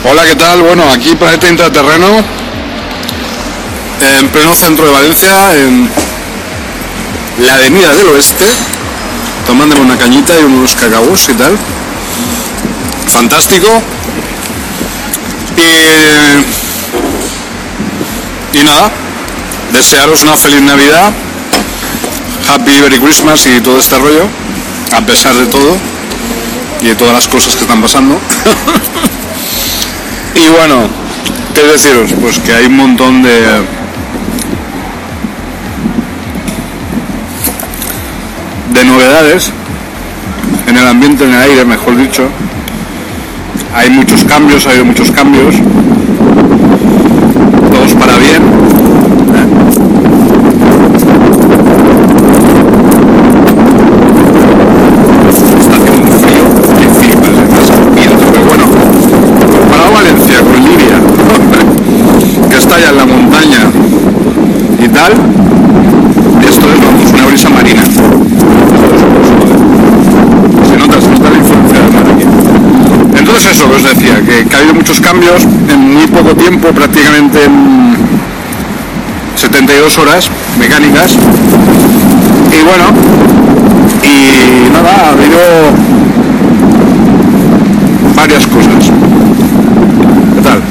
[0.10, 0.62] Hola, ¿qué tal?
[0.62, 2.23] Bueno, aquí Planeta Intraterreno
[4.02, 5.89] en pleno centro de Valencia, en
[7.39, 8.45] la avenida del oeste,
[9.45, 11.58] tomándome una cañita y unos cacaos y tal.
[13.08, 13.67] Fantástico.
[15.58, 15.62] Y,
[18.60, 18.91] y nada,
[19.78, 21.13] desearos una feliz Navidad,
[22.52, 24.26] Happy Merry Christmas y todo este rollo,
[24.96, 25.78] a pesar de todo
[26.82, 28.16] y de todas las cosas que están pasando.
[30.36, 30.88] y bueno,
[31.54, 32.12] ¿qué deciros?
[32.20, 33.62] Pues que hay un montón de
[38.74, 39.52] de novedades
[40.68, 42.28] en el ambiente, en el aire, mejor dicho.
[43.76, 45.54] Hay muchos cambios, ha habido muchos cambios,
[47.72, 48.42] todos para bien.
[55.30, 56.46] Está haciendo un frío
[56.80, 58.63] que flipas, estás viendo, pero bueno,
[59.70, 60.98] para Valencia con Liria,
[62.50, 63.70] que está allá en la montaña
[64.80, 65.13] y tal,
[66.48, 67.84] esto es vamos, una brisa marina.
[70.63, 72.26] Se nota, se nota la influencia del mar aquí.
[73.20, 77.43] Entonces eso que os decía, que, ha habido muchos cambios en muy poco tiempo, prácticamente
[77.43, 77.95] en
[79.36, 81.14] 72 horas mecánicas.
[81.14, 82.86] Y bueno,
[84.03, 85.39] y nada, ha habido
[88.16, 88.91] varias cosas.
[90.36, 90.62] ¿Qué tal?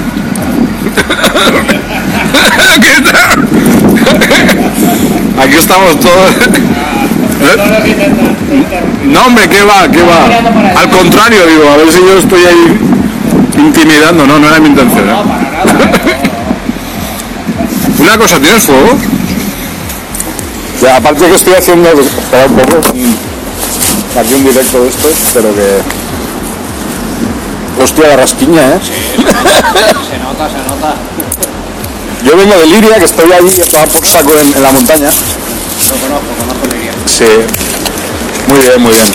[2.80, 3.48] ¿Qué tal?
[5.42, 6.30] Aquí estamos todos.
[7.38, 7.56] ¿Eh?
[9.04, 9.88] No, hombre, ¿qué va?
[9.90, 10.80] ¿Qué va?
[10.80, 12.95] Al contrario, digo, a ver si yo estoy ahí
[13.56, 14.26] intimidando.
[14.26, 15.08] No, no era mi intención.
[15.08, 15.12] ¿eh?
[17.98, 18.96] Una cosa, ¿tienes fuego?
[20.80, 22.76] Ya, aparte que estoy haciendo, espera un poco,
[24.20, 25.80] aquí un directo de estos, pero que...
[27.82, 28.80] Hostia, la rasquiña, ¿eh?
[28.82, 30.94] Se nota, se nota.
[32.24, 35.08] Yo vengo de Liria, que estoy ahí por saco en, en la montaña.
[35.08, 36.92] Lo conozco, conozco Liria.
[37.06, 37.24] Sí,
[38.48, 39.12] muy bien, muy bien.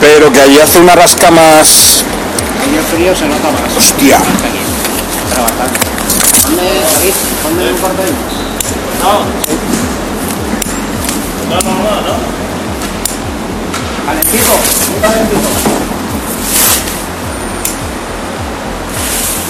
[0.00, 2.04] Pero que allí hace una rasca más...
[2.66, 3.76] Ahí el frío se nota más.
[3.76, 4.16] Hostia.
[4.16, 4.58] Aquí.
[5.30, 5.78] Pero bastante.
[6.42, 7.14] ¿Dónde, David?
[7.44, 8.08] ¿Dónde un cuarto de
[9.02, 9.12] No.
[11.48, 12.14] No, no, no, no.
[14.06, 14.52] Calentito,
[14.90, 15.48] muy calentito.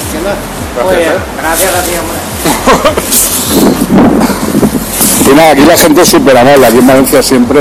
[0.04, 0.36] ¿Entiendes?
[0.84, 1.14] Muy bien.
[1.40, 2.18] Gracias a ti, hombre.
[5.28, 7.60] Y nada, aquí la gente es súper amable, aquí en Valencia siempre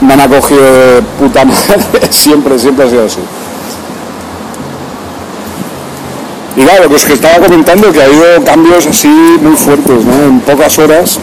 [0.00, 1.78] me han acogido de puta madre,
[2.10, 3.20] siempre, siempre ha sido así.
[6.56, 10.24] Y claro, pues que estaba comentando que ha habido cambios así muy fuertes, ¿no?
[10.24, 11.18] En pocas horas.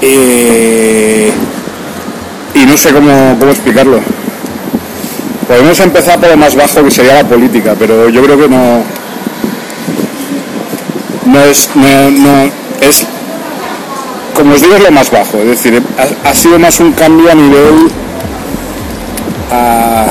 [0.00, 1.30] Eh,
[2.54, 4.00] y no sé cómo, cómo explicarlo.
[5.46, 8.82] Podemos empezar por lo más bajo que sería la política, pero yo creo que no.
[11.26, 12.50] no es, no, no,
[12.80, 13.04] es,
[14.34, 15.38] como os digo, es lo más bajo.
[15.38, 17.90] Es decir, ha, ha sido más un cambio a nivel,
[19.52, 20.06] ah,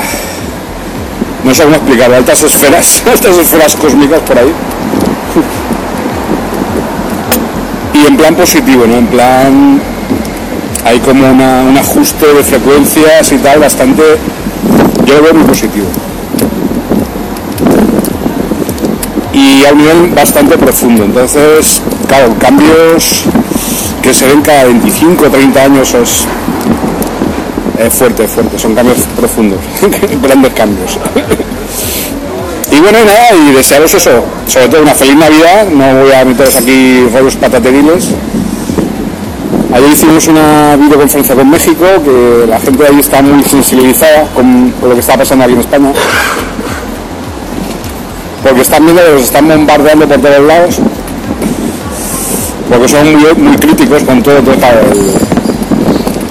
[1.46, 4.52] no sé cómo explicarlo, altas esferas, altas esferas cósmicas por ahí.
[7.94, 8.98] Y en plan positivo, ¿no?
[8.98, 9.80] En plan,
[10.84, 14.04] hay como una- un ajuste de frecuencias y tal bastante,
[15.06, 15.88] yo lo veo muy positivo.
[19.34, 21.04] y a un nivel bastante profundo.
[21.04, 23.24] Entonces, claro, cambios
[24.02, 26.26] que se ven cada 25 o 30 años es,
[27.80, 29.60] es fuerte, fuerte, son cambios profundos,
[30.22, 30.98] grandes cambios.
[32.72, 36.56] y bueno, nada, y desearos eso, sobre todo una feliz Navidad, no voy a meteros
[36.56, 38.10] aquí rollos patateriles.
[39.74, 44.74] Ayer hicimos una videoconferencia con México, que la gente de ahí está muy sensibilizada con,
[44.82, 45.92] lo que está pasando aquí en España.
[48.42, 50.80] Porque están viendo que los están bombardeando por todos lados,
[52.70, 55.25] porque son muy, muy críticos con todo, todo el,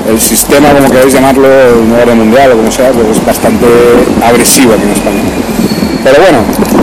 [0.09, 3.66] el sistema, como queréis llamarlo, el nuevo orden mundial o como sea, pues es bastante
[4.22, 5.22] agresivo aquí en España.
[6.02, 6.38] Pero bueno,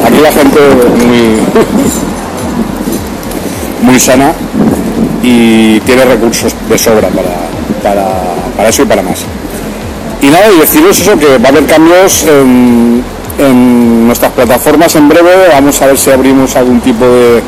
[0.06, 0.60] aquí la gente
[1.06, 1.38] muy,
[3.92, 4.34] muy sana
[5.22, 7.30] y tiene recursos de sobra para,
[7.84, 8.08] para,
[8.58, 9.24] para eso y para más.
[10.22, 13.04] Y nada, y deciros eso, que va a haber cambios en
[14.08, 15.50] nuestras plataformas en breve.
[15.52, 17.42] Vamos a ver si abrimos algún tipo de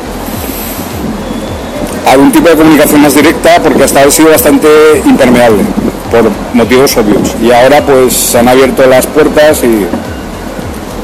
[2.13, 4.67] algún tipo de comunicación más directa, porque hasta ahora ha sido bastante
[5.05, 5.63] impermeable,
[6.11, 7.35] por motivos obvios.
[7.41, 9.85] Y ahora pues se han abierto las puertas y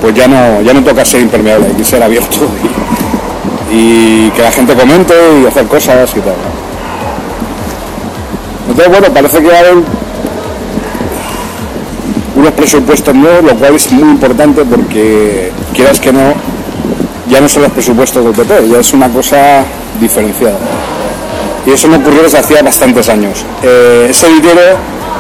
[0.02, 2.38] pues ya no, ya no toca ser impermeable, hay que ser abierto
[3.72, 6.36] y, que la gente comente y hacer cosas y tal.
[8.70, 9.74] Entonces bueno, parece que va a haber
[12.36, 16.34] unos presupuestos nuevos, lo cual es muy importante porque quieras que no,
[17.28, 19.64] ya no son los presupuestos del PP, ya es una cosa
[20.00, 20.58] diferenciada.
[21.66, 23.46] Y eso me ocurrió desde hacía bastantes años.
[23.64, 24.78] Eh, ese dinero,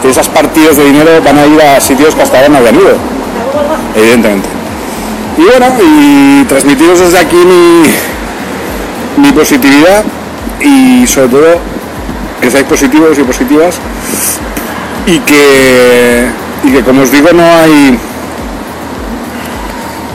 [0.07, 2.95] esas partidas de dinero van a ir a sitios que hasta ahora no habían ido,
[3.95, 4.47] evidentemente.
[5.37, 7.83] Y bueno, y transmitiros desde aquí mi,
[9.21, 10.03] mi positividad
[10.61, 11.59] y sobre todo
[12.41, 13.75] que seáis positivos y positivas
[15.05, 16.27] y que
[16.63, 17.97] y que como os digo no hay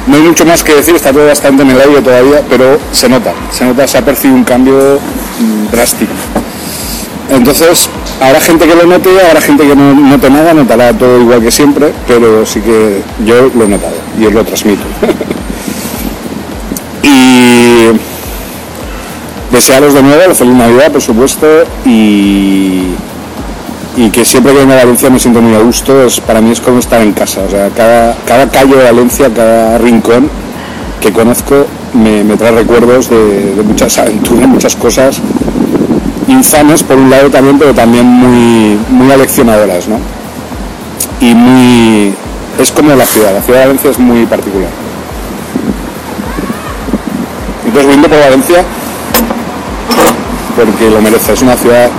[0.06, 3.08] no hay mucho más que decir, está todo bastante en el aire todavía, pero se
[3.08, 4.98] nota, se nota, se ha percibido un cambio
[5.40, 6.12] mm, drástico.
[7.30, 7.88] Entonces,
[8.20, 11.50] habrá gente que lo note, habrá gente que no note nada, notará todo igual que
[11.50, 14.82] siempre, pero sí que yo lo he notado y os lo transmito.
[17.02, 17.88] y
[19.50, 21.46] desearos de nuevo la feliz Navidad, por supuesto,
[21.86, 22.88] y,
[23.96, 26.50] y que siempre que vengo a Valencia me siento muy a gusto, es, para mí
[26.50, 30.28] es como estar en casa, o sea, cada, cada calle de Valencia, cada rincón
[31.00, 35.20] que conozco me, me trae recuerdos de, de muchas aventuras, muchas cosas
[36.28, 39.98] infames por un lado también, pero también muy, muy aleccionadoras, ¿no?
[41.20, 42.14] Y muy...
[42.58, 44.70] es como la ciudad, la ciudad de Valencia es muy particular.
[47.64, 48.64] Entonces brindo por Valencia
[50.56, 51.90] porque lo merece, es una ciudad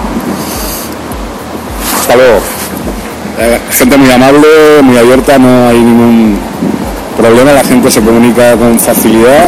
[2.13, 2.15] hasta.
[3.37, 4.47] Eh, gente muy amable,
[4.81, 6.37] muy abierta, no hay ningún
[7.17, 9.47] problema, la gente se comunica con facilidad.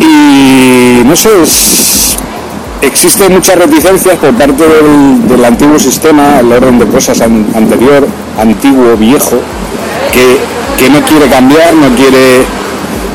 [0.00, 2.16] Y no sé, es-
[2.80, 8.06] existen muchas reticencias por parte del, del antiguo sistema, el orden de cosas an- anterior,
[8.40, 9.36] antiguo, viejo,
[10.12, 10.38] que,
[10.82, 12.42] que no quiere cambiar, no quiere,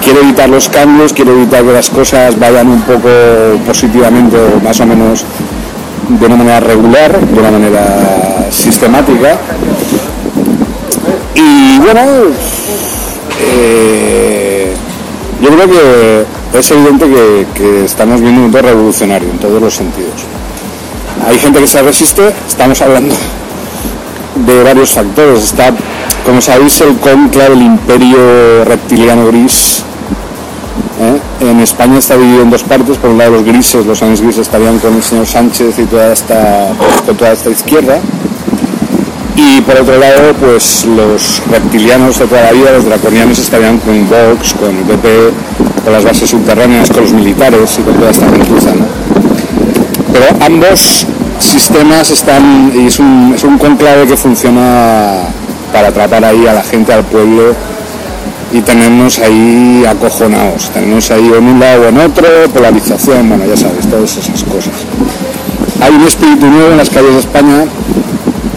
[0.03, 3.09] quiere evitar los cambios, quiere evitar que las cosas vayan un poco
[3.65, 5.25] positivamente más o menos
[6.07, 9.37] de una manera regular, de una manera sistemática.
[11.35, 12.01] Y bueno,
[13.41, 14.73] eh,
[15.41, 17.05] yo creo que es evidente
[17.53, 20.13] que, estamos viendo un mundo revolucionario en todos los sentidos.
[21.27, 23.15] Hay gente que se resiste, estamos hablando
[24.45, 25.43] de varios factores.
[25.43, 25.73] Está,
[26.25, 29.83] como sabéis, el conclave del imperio reptiliano gris.
[31.39, 32.97] En España está dividido en dos partes.
[32.97, 36.11] Por un lado los grises, los años grises estarían con el señor Sánchez y toda
[36.11, 36.69] esta,
[37.05, 37.99] con toda esta izquierda.
[39.35, 44.09] Y por otro lado, pues los reptilianos de toda la vida, los draconianos, estarían con
[44.09, 45.07] Vox, con el PP,
[45.83, 48.85] con las bases subterráneas, con los militares y con toda esta gentuza, ¿no?
[50.11, 51.05] Pero ambos
[51.37, 55.19] sistemas están, y es un, es un conclave que funciona
[55.71, 57.53] para atrapar ahí a la gente, al pueblo
[58.51, 63.57] y tenernos ahí acojonados, tenernos ahí en un lado o en otro, polarización, bueno, ya
[63.57, 64.73] sabes, todas esas cosas.
[65.81, 67.65] Hay un espíritu nuevo en las calles de España,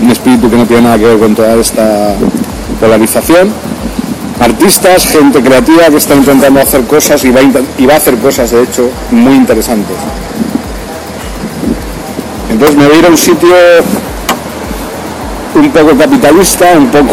[0.03, 2.14] un espíritu que no tiene nada que ver con toda esta
[2.80, 3.53] polarización
[4.41, 7.41] artistas, gente creativa que está intentando hacer cosas y va,
[7.78, 9.97] y va a hacer cosas, de hecho, muy interesantes.
[12.51, 13.55] Entonces me voy a ir a un sitio
[15.55, 17.12] un poco capitalista, un poco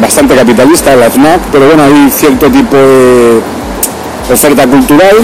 [0.00, 3.40] bastante capitalista, la FNAC, pero bueno, hay cierto tipo de
[4.32, 5.16] oferta cultural.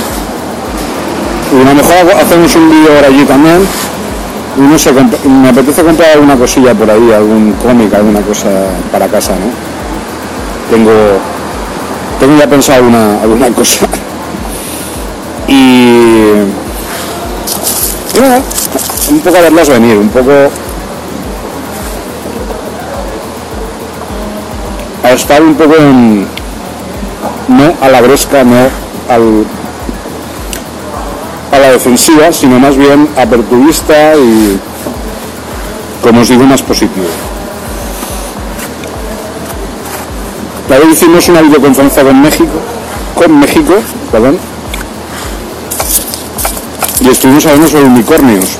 [1.53, 3.67] Y a lo mejor hacemos un vídeo ahora allí también.
[4.57, 8.49] Y no sé, me apetece comprar alguna cosilla por ahí, algún cómic, alguna cosa
[8.91, 10.77] para casa, ¿no?
[10.77, 10.93] Tengo,
[12.19, 13.87] tengo ya pensado alguna, alguna cosa.
[15.49, 15.53] Y,
[18.17, 18.41] y nada,
[19.11, 20.33] un poco a verlas venir, un poco
[25.11, 26.21] a estar un poco en,
[27.49, 28.69] no a la gresca, no
[29.09, 29.45] al,
[31.51, 34.59] a la defensiva, sino más bien aperturista y,
[36.01, 37.07] como os digo, más positivo.
[40.69, 42.61] También hicimos una videoconferencia con México,
[43.17, 43.75] con México,
[44.13, 44.39] perdón,
[47.01, 48.59] y estuvimos hablando sobre unicornios,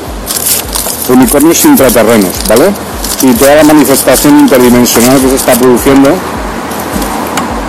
[1.09, 2.73] unicornios intraterrenos, ¿vale?
[3.23, 6.11] Y toda la manifestación interdimensional que se está produciendo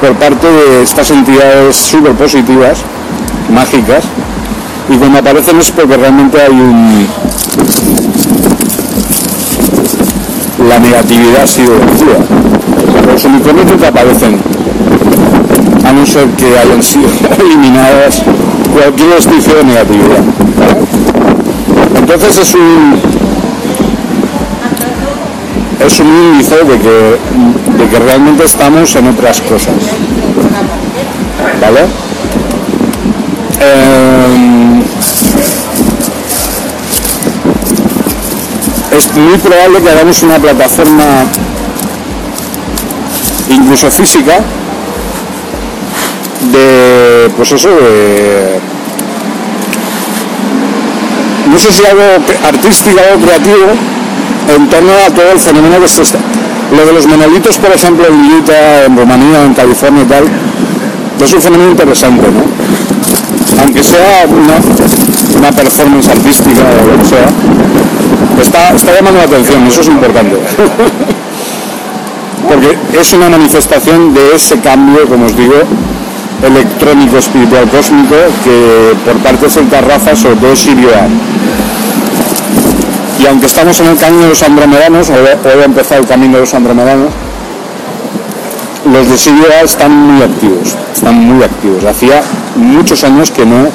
[0.02, 2.80] por parte de estas entidades súper positivas,
[3.54, 4.04] mágicas,
[4.90, 7.08] y cuando aparecen es porque realmente hay un...
[10.68, 12.18] La negatividad ha sido vencida.
[13.14, 14.40] Los unicornios nunca aparecen,
[15.86, 17.08] a no ser que hayan sido
[17.40, 18.24] eliminadas
[18.74, 20.24] cualquier vestigio de negatividad.
[21.96, 23.21] Entonces es un,
[25.86, 27.18] es un índice de que,
[27.78, 29.76] de que realmente estamos en otras cosas.
[31.60, 31.82] ¿Vale?
[33.60, 34.82] Em,
[38.98, 41.26] es muy probable que hagamos una plataforma
[43.50, 44.40] incluso física
[46.52, 48.60] de pues eso de
[51.52, 52.04] no sé si algo
[52.48, 54.01] artístico o creativo
[54.56, 56.20] en torno a todo el fenómeno que se está.
[56.76, 60.24] Lo de los monolitos, por ejemplo, en Utah, en Rumanía, en California y tal,
[61.24, 62.44] es un fenómeno interesante, ¿no?
[63.62, 64.56] Aunque sea una,
[65.38, 67.28] una performance artística o lo que sea,
[68.42, 70.38] está, está llamando la atención, eso es importante.
[72.48, 75.56] Porque es una manifestación de ese cambio, como os digo,
[76.46, 81.08] electrónico, espiritual, cósmico, que por parte de ciertas razas, sobre todo Sirio A.
[83.22, 85.18] Y aunque estamos en el camino de los andromedanos, hoy
[85.62, 87.12] ha empezado el camino de los andromedanos,
[88.92, 91.84] los de Sirio A están muy activos, están muy activos.
[91.84, 92.24] Hacía
[92.56, 93.68] muchos años que no.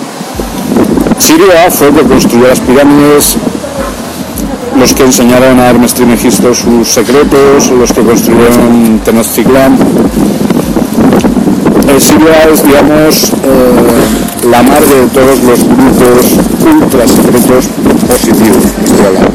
[1.19, 3.37] Sirio A fue el que construyó las pirámides,
[4.77, 9.79] los que enseñaron a Hermes Trismegisto sus secretos, los que construyeron Tenochtitlán.
[11.89, 17.66] El Sirio A es, digamos, eh, la mar de todos los grupos ultra secretos
[19.07, 19.30] hablando.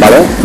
[0.00, 0.42] ¿Vale?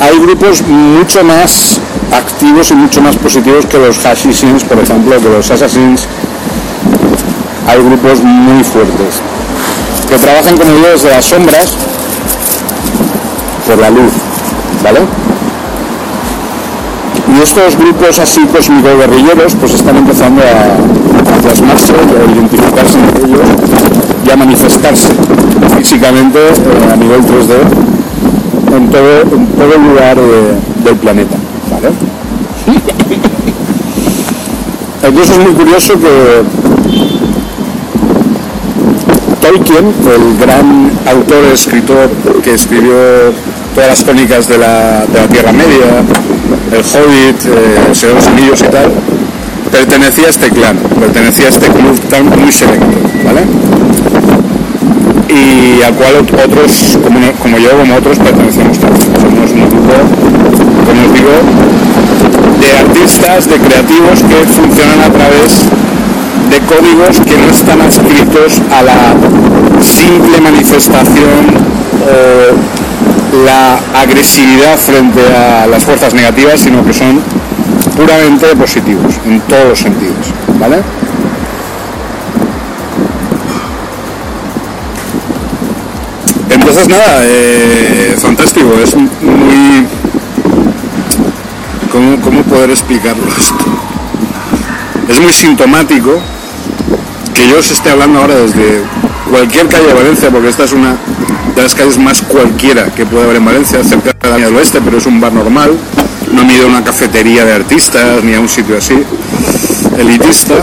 [0.00, 1.80] Hay grupos mucho más
[2.12, 6.06] activos y mucho más positivos que los Hashishins, por ejemplo, que los Assassins.
[7.66, 9.20] Hay grupos muy fuertes
[10.08, 11.74] que trabajan con ellos de las sombras
[13.66, 14.12] por la luz,
[14.82, 15.00] ¿vale?
[17.36, 23.26] Y estos grupos así cósmicos guerrilleros pues están empezando a, a plasmarse, a identificarse entre
[23.26, 23.40] ellos
[24.26, 25.12] y a manifestarse
[25.76, 27.52] físicamente eh, a nivel 3D
[28.74, 30.16] en todo, en todo lugar
[30.82, 31.36] del planeta,
[31.70, 31.90] ¿vale?
[35.02, 36.42] Entonces es muy curioso que
[39.42, 42.08] Tolkien, el gran autor escritor
[42.42, 42.94] que escribió
[43.74, 46.02] todas las crónicas de la, de la Tierra Media,
[46.72, 48.92] el Hobbit, eh, el Señor de los Anillos y tal,
[49.70, 52.86] pertenecía a este clan, pertenecía a este club tan muy selecto,
[53.24, 53.42] ¿vale?
[55.28, 59.06] Y al cual ot- otros, como, como yo, como otros, pertenecemos también.
[59.20, 59.94] Somos un grupo,
[60.86, 61.34] como os digo,
[62.60, 65.64] de artistas, de creativos que funcionan a través
[66.50, 69.14] de códigos que no están adscritos a la
[69.82, 71.66] simple manifestación
[73.44, 77.20] la agresividad frente a las fuerzas negativas, sino que son
[77.96, 80.26] puramente positivos en todos los sentidos,
[80.58, 80.82] ¿vale?
[86.50, 89.86] Entonces nada, eh, fantástico, es muy...
[91.92, 93.64] ¿Cómo, ¿Cómo poder explicarlo esto?
[95.08, 96.20] Es muy sintomático
[97.32, 98.82] que yo os esté hablando ahora desde
[99.30, 100.96] cualquier calle de Valencia, porque esta es una
[101.56, 104.80] de las calles más cualquiera que puede haber en Valencia, cerca de la del Oeste,
[104.84, 105.72] pero es un bar normal,
[106.32, 109.02] no a una cafetería de artistas ni a un sitio así,
[109.98, 110.54] elitista.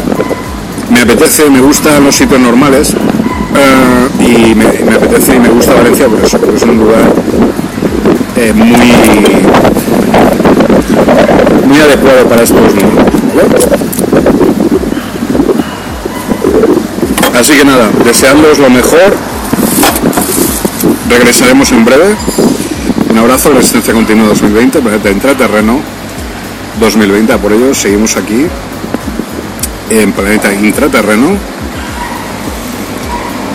[0.91, 6.07] Me apetece, me gustan los sitios normales eh, y me, apetece y me gusta Valencia
[6.07, 7.11] por eso, porque es un lugar
[8.37, 8.67] eh, muy,
[11.67, 13.67] muy adecuado para estos mundos.
[17.35, 19.22] Así que nada, desearles lo mejor.
[21.13, 22.15] Regresaremos en breve.
[23.11, 25.79] Un abrazo, Resistencia Continua 2020, Planeta Intraterreno
[26.79, 27.33] 2020.
[27.33, 28.47] A por ello, seguimos aquí
[29.91, 31.37] en Planeta Intraterreno.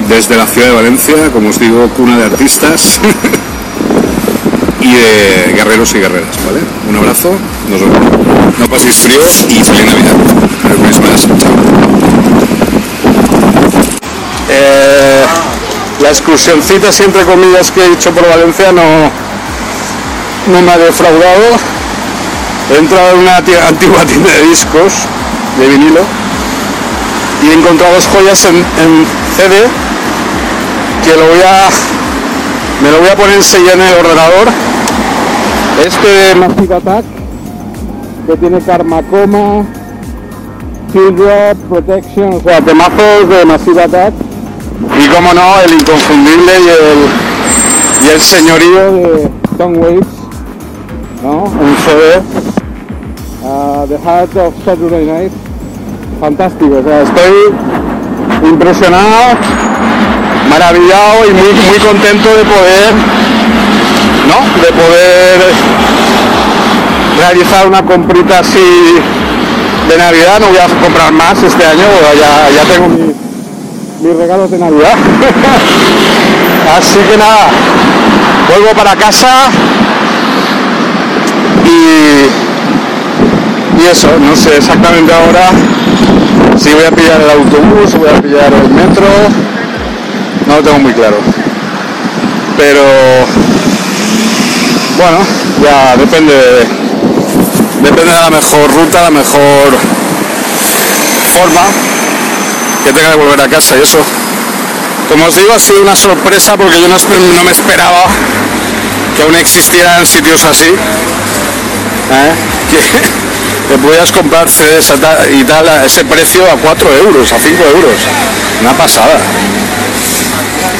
[0.09, 3.00] Desde la ciudad de Valencia, como os digo, cuna de artistas
[4.80, 6.61] y de guerreros y guerreras, ¿vale?
[6.88, 7.32] Un abrazo,
[7.68, 7.98] nos vemos.
[8.61, 10.14] No paséis frío y feliz Navidad.
[10.62, 11.38] Feliz Navidad.
[11.38, 11.52] Chao.
[14.48, 15.17] Eh,
[16.01, 18.82] la excursioncita, siempre comillas, que he hecho por Valencia no,
[20.53, 21.59] no me ha defraudado.
[22.72, 24.92] He entrado en una antigua tienda de discos
[25.59, 26.01] de vinilo
[27.42, 29.68] y he encontrado dos joyas en, CD
[31.05, 31.68] que lo voy a
[32.82, 34.49] me lo voy a poner enseguida en el ordenador.
[35.84, 37.05] Este Massive Attack
[38.26, 39.64] que tiene Karma Coma,
[40.92, 44.27] Field Drop, Protection, o sea, temazos de Massive Attack.
[44.80, 50.06] Y como no, el inconfundible y el, y el señorío de Tom Waits,
[51.22, 51.42] ¿no?
[51.44, 52.20] Un CD.
[53.44, 55.32] ah, The Heart of Saturday Night.
[56.20, 59.36] Fantástico, estoy impresionado,
[60.48, 62.92] maravillado y muy, muy contento de poder,
[64.26, 64.60] ¿no?
[64.62, 65.52] De poder
[67.18, 68.58] realizar una comprita así
[69.88, 70.40] de Navidad.
[70.40, 71.84] No voy a comprar más este año,
[72.18, 73.14] ya, ya tengo mi-
[74.01, 74.94] mis regalos de Navidad.
[76.78, 77.49] Así que nada,
[78.49, 79.51] vuelvo para casa
[81.64, 82.28] y,
[83.82, 85.51] y eso, no sé exactamente ahora
[86.57, 89.07] si voy a pillar el autobús, voy a pillar el metro,
[90.46, 91.16] no lo tengo muy claro.
[92.57, 92.82] Pero
[94.96, 95.18] bueno,
[95.62, 96.66] ya depende de,
[97.82, 99.78] depende de la mejor ruta, la mejor
[101.32, 101.88] forma
[102.89, 103.99] que tenga de volver a casa y eso.
[105.09, 108.07] Como os digo, ha sido una sorpresa porque yo no, no me esperaba
[109.14, 110.68] que aún existieran sitios así.
[110.68, 110.74] ¿eh?
[112.68, 112.76] Que,
[113.68, 114.93] que pudieras comprar CDs
[115.39, 117.95] y tal a ese precio a 4 euros, a 5 euros.
[118.61, 119.18] Una pasada.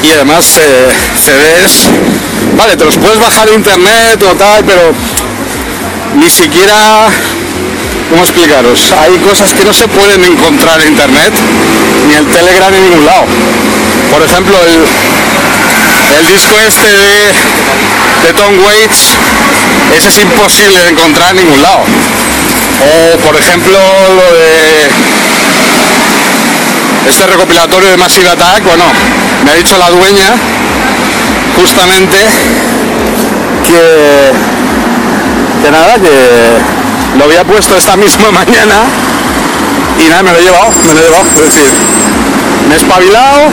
[0.03, 1.89] Y además eh, CDs,
[2.55, 4.93] vale, te los puedes bajar internet o tal, pero
[6.15, 7.09] ni siquiera
[8.09, 8.91] ¿Cómo explicaros?
[8.99, 11.33] Hay cosas que no se pueden encontrar en internet,
[12.07, 13.25] ni en Telegram en ningún lado.
[14.11, 17.33] Por ejemplo, el, el disco este de,
[18.25, 19.15] de Tom Waits,
[19.95, 21.83] ese es imposible de encontrar en ningún lado.
[22.81, 24.87] O por ejemplo lo de
[27.09, 28.85] este recopilatorio de Massive Attack, bueno,
[29.45, 30.33] me ha dicho la dueña
[31.57, 32.17] justamente
[33.65, 34.31] que,
[35.63, 36.78] que nada, que
[37.17, 38.85] lo había puesto esta misma mañana
[39.99, 41.25] y nada, me lo he llevado, me lo he llevado.
[41.35, 41.69] Es decir,
[42.67, 43.49] me he espabilado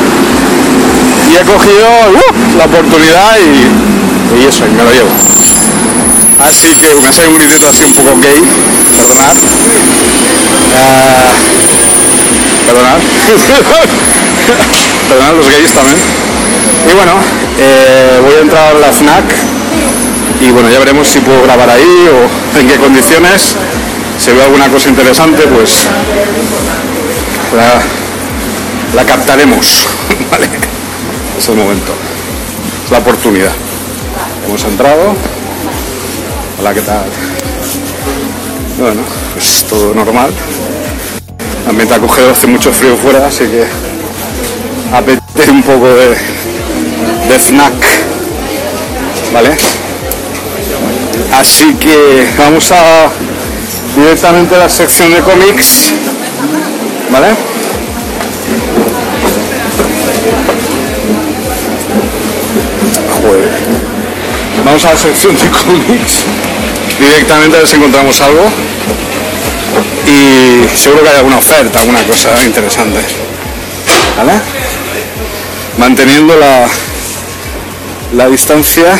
[1.30, 5.10] y he cogido uh, la oportunidad y, eso, y me lo llevo.
[6.38, 8.42] Así que me ha salido un grito así un poco gay,
[8.96, 9.36] perdonad.
[10.76, 11.32] Ah,
[12.66, 12.98] perdonad.
[15.08, 15.96] perdonad los gays también.
[16.88, 17.14] Y bueno,
[17.58, 19.24] eh, voy a entrar a la FNAC
[20.46, 23.56] y bueno, ya veremos si puedo grabar ahí o en qué condiciones.
[24.18, 25.86] Si veo alguna cosa interesante, pues
[27.54, 27.82] la,
[28.94, 29.86] la captaremos.
[30.30, 30.48] ¿vale?
[31.38, 31.92] Es el momento,
[32.84, 33.52] es la oportunidad.
[34.46, 35.14] Hemos entrado.
[36.60, 37.04] Hola, ¿qué tal?
[38.78, 39.02] Bueno,
[39.34, 40.30] pues todo normal.
[41.68, 43.64] Ambiente acogedor, hace mucho frío fuera, así que
[44.94, 46.10] apetece un poco de,
[47.28, 47.74] de snack.
[49.32, 49.56] ¿Vale?
[51.38, 53.10] Así que vamos a
[53.94, 55.92] directamente a la sección de cómics.
[57.10, 57.28] ¿Vale?
[63.20, 63.50] Joder.
[64.64, 66.24] Vamos a la sección de cómics.
[66.98, 68.44] Directamente a ver si encontramos algo.
[70.06, 73.00] Y seguro que hay alguna oferta, alguna cosa interesante.
[74.16, 74.40] ¿Vale?
[75.76, 76.66] Manteniendo la,
[78.14, 78.98] la distancia,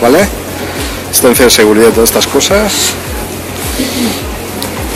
[0.00, 0.43] ¿vale?
[1.24, 2.72] De seguridad, todas estas cosas.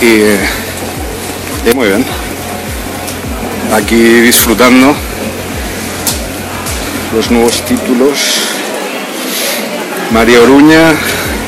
[0.03, 2.05] Y, muy bien.
[3.75, 4.95] Aquí disfrutando
[7.15, 8.19] los nuevos títulos.
[10.13, 10.93] María Oruña,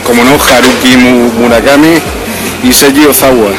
[0.05, 1.99] como no, Haruki Mu- Murakami
[2.65, 3.53] y Seiji Ozawa.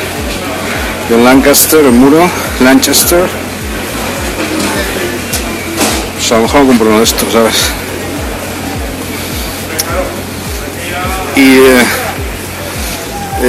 [1.07, 2.28] De Lancaster, el muro,
[2.61, 3.30] Lanchester.
[6.15, 7.72] Pues a lo mejor compro uno de estos, ¿sabes?
[11.36, 11.84] Y eh,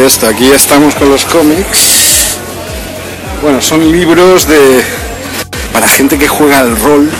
[0.06, 2.38] esto, aquí estamos con los cómics.
[3.42, 4.84] Bueno, son libros de
[5.72, 7.10] para gente que juega al rol.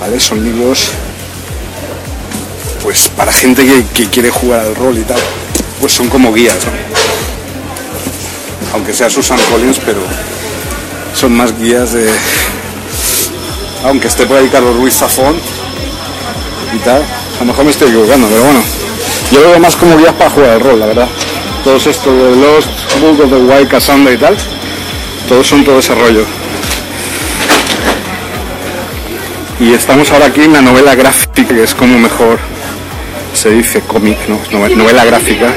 [0.00, 0.18] ¿Vale?
[0.18, 0.88] Son libros
[2.82, 5.20] pues para gente que, que quiere jugar al rol y tal.
[5.80, 6.72] Pues son como guías, ¿no?
[8.72, 10.00] Aunque sea Susan Collins, pero
[11.14, 12.08] son más guías de.
[13.84, 15.36] Aunque esté por ahí Carlos Ruiz Zafón
[16.74, 17.02] y tal.
[17.02, 18.60] A lo mejor me estoy equivocando, pero bueno.
[19.32, 21.08] Yo lo veo más como guías para jugar al rol, la verdad.
[21.64, 22.68] Todos estos de Lost,
[23.00, 24.36] Book of the Wild, Cassandra y tal.
[25.28, 26.24] Todos son todo ese rollo.
[29.60, 32.38] Y estamos ahora aquí en la novela gráfica, que es como mejor
[33.34, 34.38] se dice cómic, ¿no?
[34.50, 35.48] Nove- Novela gráfica.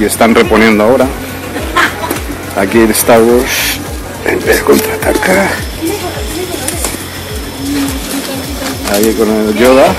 [0.00, 1.06] Y están reponiendo ahora.
[2.56, 3.78] Aquí en Star Wars.
[4.24, 5.50] En contraatacar.
[8.94, 9.94] Ahí con el Yoda.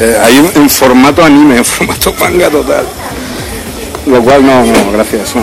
[0.00, 2.84] Eh, hay un- en formato anime, en formato manga total.
[4.06, 5.42] Lo cual no, no, gracias, no.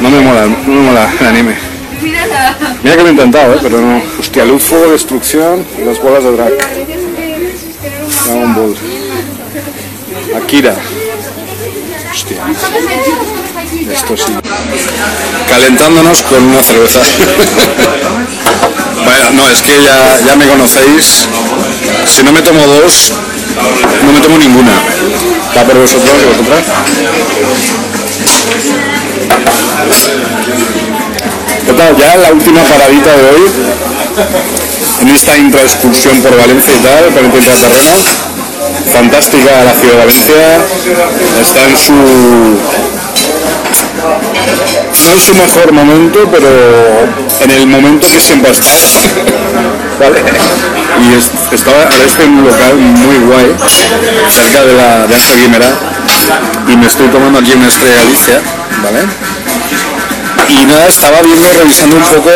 [0.00, 1.56] No me mola, no me mola el anime.
[2.82, 3.58] Mira que lo he intentado, ¿eh?
[3.60, 4.00] pero no.
[4.20, 6.52] Hostia, luz, fuego, destrucción y las bolas de drag.
[8.24, 8.76] Dragon Ball.
[10.36, 10.76] Akira.
[12.12, 12.36] Hostia.
[13.92, 14.32] Esto sí.
[15.48, 17.00] Calentándonos con una cerveza.
[19.04, 21.26] bueno, no, es que ya, ya me conocéis.
[22.08, 23.12] Si no me tomo dos,
[24.04, 24.72] no me tomo ninguna.
[25.56, 26.64] ¿Va por vosotros y vosotras?
[31.66, 31.96] ¿Qué tal?
[31.96, 33.42] Ya la última paradita de hoy,
[35.02, 37.92] en esta intraexcursión por Valencia y tal, por el terreno.
[38.92, 40.60] Fantástica la ciudad de Valencia,
[41.42, 41.92] está en su.
[45.04, 46.48] no en su mejor momento, pero
[47.40, 48.68] en el momento que siempre está.
[50.00, 50.22] ¿Vale?
[51.00, 53.54] Y es- estaba ahora estoy en un local muy guay,
[54.30, 55.70] cerca de la de Ángel Guimerá,
[56.68, 58.40] y me estoy tomando aquí una estrella Galicia,
[58.82, 59.00] ¿vale?
[60.48, 62.30] Y nada, estaba viendo, revisando un poco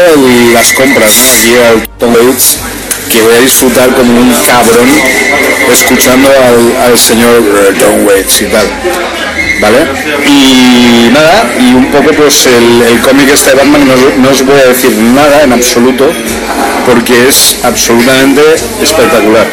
[0.54, 2.58] las compras aquí al Tom Waits,
[3.10, 4.88] que voy a disfrutar como un cabrón
[5.72, 6.28] escuchando
[6.84, 8.66] al, señor eh, Tom Waits y tal.
[9.60, 9.86] ¿Vale?
[10.26, 13.94] Y nada, y un poco pues el, cómic este de Batman no,
[14.24, 16.10] no os voy a decir nada en absoluto,
[16.86, 18.42] porque es absolutamente
[18.82, 19.46] espectacular.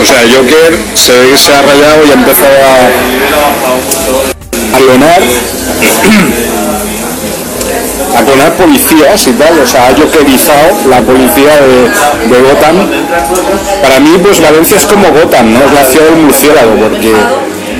[0.00, 2.76] O sea, Joker se ve que se ha rayado y ha empezado a,
[4.76, 5.22] a clonar
[8.16, 11.90] a clonar policías y tal, o sea, ha jokerizado la policía de,
[12.34, 12.76] de Gotham.
[13.82, 15.60] Para mí, pues Valencia es como Gotham, ¿no?
[15.64, 17.12] Es la ciudad del murciélago, porque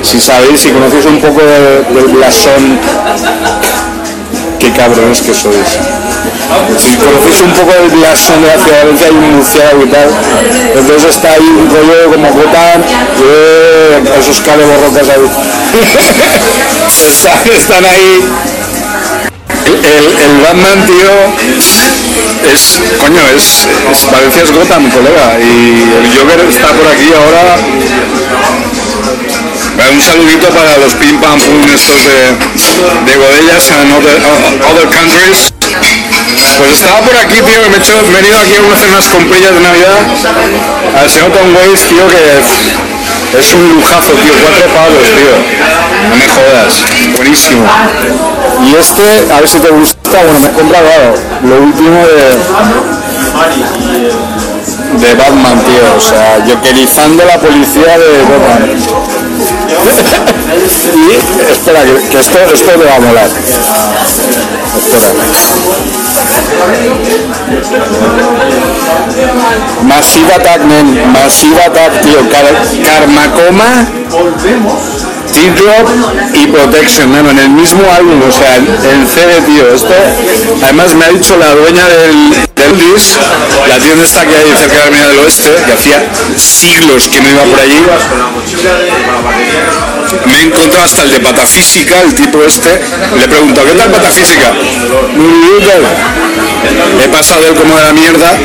[0.03, 2.79] si sabéis, si conocéis un poco de- del blasón,
[4.59, 5.79] qué cabrones que sois.
[6.79, 10.09] Si conocéis un poco blasón de ciudad de Valencia, hay un murciélago y tal.
[10.77, 12.83] Entonces está ahí un rollo como Gotham,
[13.23, 15.29] eh, esos cabeborrocas ahí.
[17.55, 18.21] están, ahí
[19.67, 21.13] el, el- el Batman, tío,
[22.51, 27.57] es, coño, es, es Valencia es Gotham, colega, y el Joker está por aquí ahora.
[29.91, 34.19] Un saludito para los pim pam pum estos de, de Godellas en other,
[34.71, 35.53] other countries.
[36.37, 39.55] Pues estaba por aquí, tío, me he, hecho, he venido aquí a hacer unas comprillas
[39.55, 39.99] de Navidad
[41.01, 45.35] al señor Tom Waits, tío, que es un lujazo, tío, cuatro pavos, tío.
[46.09, 46.85] No me jodas,
[47.17, 47.67] buenísimo.
[48.67, 51.15] Y este, a ver si te gusta, bueno, me he comprado
[51.45, 52.39] lo último de,
[55.07, 59.09] de Batman, tío, o sea, jokerizando la policía de Batman.
[60.95, 63.31] y espera, que, que esto, esto te va a molar.
[64.77, 65.13] Espera.
[69.83, 71.13] Massive Attack, man.
[71.13, 72.21] Massive Attack, tío.
[72.85, 73.87] Karmakoma,
[75.33, 75.89] Teardrop
[76.35, 79.75] y Protection, mano, en el mismo álbum, o sea, en CD, tío.
[79.75, 79.95] Esto,
[80.63, 83.13] además me ha dicho la dueña del, del disc,
[83.69, 86.03] la tienda esta que hay cerca de la Avenida del Oeste, que hacía
[86.37, 87.83] siglos que no iba por allí.
[90.27, 92.81] Me he encontrado hasta el de Patafísica, el tipo este.
[93.17, 94.53] Le he preguntado, ¿qué tal Patafísica?
[95.15, 97.05] Muy bien, tal.
[97.05, 98.39] He pasado él como de la mierda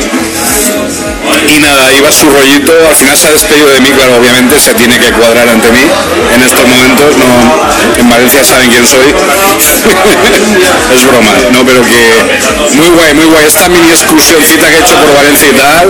[1.48, 4.74] Y nada, iba su rollito, al final se ha despedido de mí, claro, obviamente se
[4.74, 5.80] tiene que cuadrar ante mí.
[6.34, 7.26] En estos momentos, no,
[7.98, 9.08] en Valencia saben quién soy,
[10.94, 12.00] es broma, no, pero que
[12.76, 15.88] muy guay, muy guay, esta mini excursioncita que he hecho por Valencia y tal,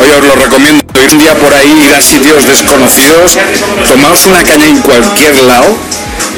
[0.00, 3.38] oye, os lo recomiendo, ir un día por ahí, ir a sitios desconocidos,
[3.86, 5.76] tomaos una caña en cualquier lado,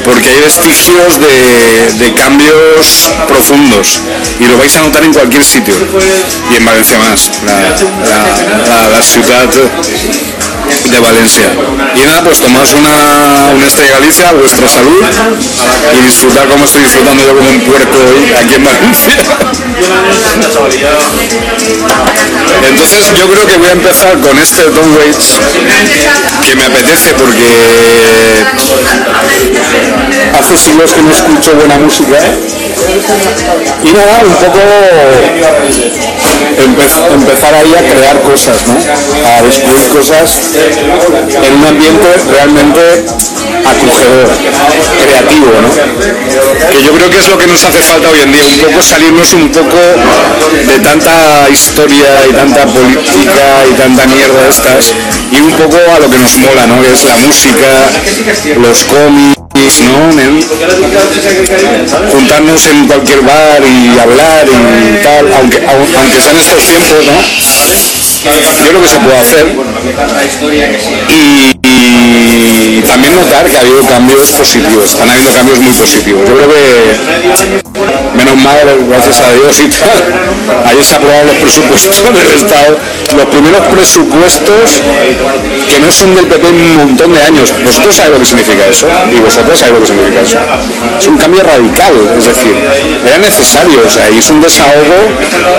[0.05, 4.01] porque hay vestigios de, de cambios profundos
[4.41, 5.75] y lo vais a notar en cualquier sitio.
[6.53, 9.49] Y en Valencia más la, la, la, la ciudad
[10.91, 11.53] de Valencia.
[11.95, 15.03] Y nada pues tomaos una, una estrella Galicia vuestra salud
[15.93, 19.11] y disfrutar como estoy disfrutando yo como un puerco hoy aquí en Valencia.
[22.69, 25.41] Entonces yo creo que voy a empezar con este Tom Waits
[26.45, 27.47] que me apetece porque
[30.39, 32.19] hace siglos que no escucho buena música
[33.83, 34.61] y nada, un poco
[36.65, 38.75] empe- empezar ahí a crear cosas, ¿no?
[39.29, 40.41] A descubrir cosas
[41.43, 43.05] en un ambiente realmente
[43.65, 44.29] acogedor,
[45.01, 45.69] creativo, ¿no?
[46.71, 48.83] Que yo creo que es lo que nos hace falta hoy en día, un poco
[48.83, 49.79] salirnos un poco
[50.67, 54.93] de tanta historia y tanta política y tanta mierda estas
[55.33, 56.81] y un poco a lo que nos mola, ¿no?
[56.83, 57.91] Que es la música,
[58.61, 59.34] los cómics,
[59.83, 60.13] ¿no?
[60.15, 60.41] Nen?
[62.13, 67.21] juntarnos en cualquier bar y hablar y tal, aunque, au- aunque sean estos tiempos, ¿no?
[68.25, 69.47] Yo creo que se puede hacer.
[71.67, 76.29] Y también notar que ha habido cambios positivos, están habiendo cambios muy positivos.
[76.29, 77.64] Yo creo que,
[78.37, 80.03] mal, gracias a Dios y tal,
[80.67, 82.79] ayer se aprobaron los presupuestos del Estado,
[83.17, 84.83] los primeros presupuestos
[85.69, 87.53] que no son del PP un montón de años.
[87.65, 90.39] Vosotros sabéis lo que significa eso y vosotros sabéis lo que significa eso.
[90.99, 92.55] Es un cambio radical, es decir,
[93.07, 94.99] era necesario, o sea, y es un desahogo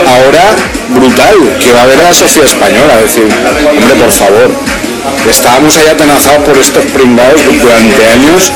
[0.07, 0.55] ahora
[0.89, 3.27] brutal que va a haber la sociedad española, es decir,
[3.69, 4.94] hombre, por favor.
[5.29, 8.51] Estábamos ahí atenazados por estos pringados durante años.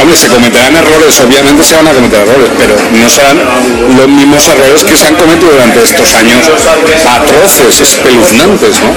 [0.00, 3.38] Hombre, se cometerán errores, obviamente se van a cometer errores, pero no serán
[3.96, 6.46] los mismos errores que se han cometido durante estos años
[7.06, 8.94] atroces, espeluznantes, ¿no?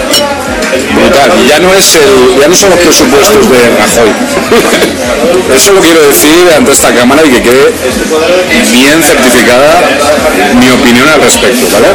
[0.96, 1.32] Brutal.
[1.48, 4.12] Ya no es el, ya no son los presupuestos de Rajoy.
[5.56, 7.74] Eso lo quiero decir ante esta cámara y que quede
[8.74, 9.82] bien certificada
[10.60, 11.88] mi opinión al respecto, ¿vale?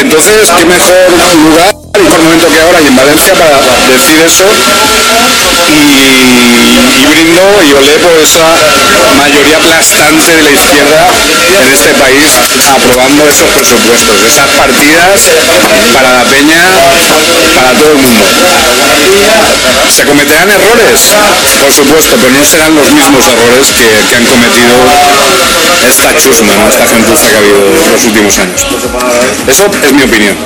[0.00, 0.94] Entonces, qué mejor
[1.44, 4.44] lugar y mejor momento que ahora y en Valencia para decir eso
[5.66, 8.44] y, brindo y olé por esa
[9.16, 11.08] mayoría aplastante de la izquierda
[11.62, 12.32] en este país
[12.74, 15.30] aprobando esos presupuestos, esas partidas
[15.94, 16.62] para la peña,
[17.54, 18.26] para todo el mundo.
[19.88, 21.14] ¿Se cometerán errores?
[21.60, 24.74] Por supuesto, pero no serán los mismos errores que, han cometido
[25.86, 26.68] esta chusma, ¿no?
[26.68, 27.58] esta gentuza que ha habido
[27.92, 28.66] los últimos años.
[29.48, 30.36] Eso es mi opinión,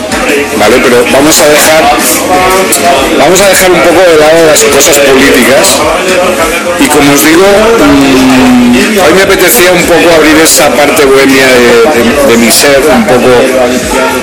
[0.58, 0.80] ¿vale?
[0.82, 1.96] Pero vamos a dejar,
[3.18, 5.80] vamos a dejar un poco de lado las cosas políticas
[6.78, 7.46] y como os digo,
[7.78, 13.28] mm, hoy me apetecía un poco abrir esa parte bohemia de, mi ser, un poco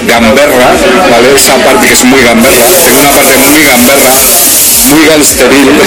[0.07, 0.75] gamberra,
[1.09, 1.33] ¿vale?
[1.35, 4.13] Esa parte que es muy gamberra, tengo una parte muy gamberra,
[4.89, 5.67] muy gangsteril.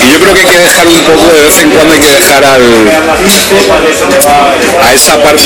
[0.00, 2.12] y yo creo que hay que dejar un poco, de vez en cuando hay que
[2.12, 2.62] dejar al,
[4.82, 5.42] a esa parte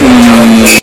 [0.00, 0.79] mm,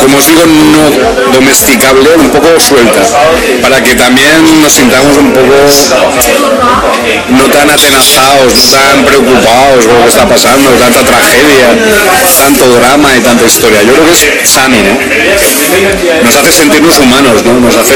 [0.00, 3.02] como os digo, no domesticable, un poco suelta,
[3.62, 5.50] para que también nos sintamos un poco
[7.28, 11.68] no tan atenazados, no tan preocupados por lo que está pasando, tanta tragedia,
[12.38, 13.82] tanto drama y tanta historia.
[13.82, 16.24] Yo creo que es sano, ¿no?
[16.24, 17.60] Nos hace sentirnos humanos, ¿no?
[17.60, 17.94] Nos hace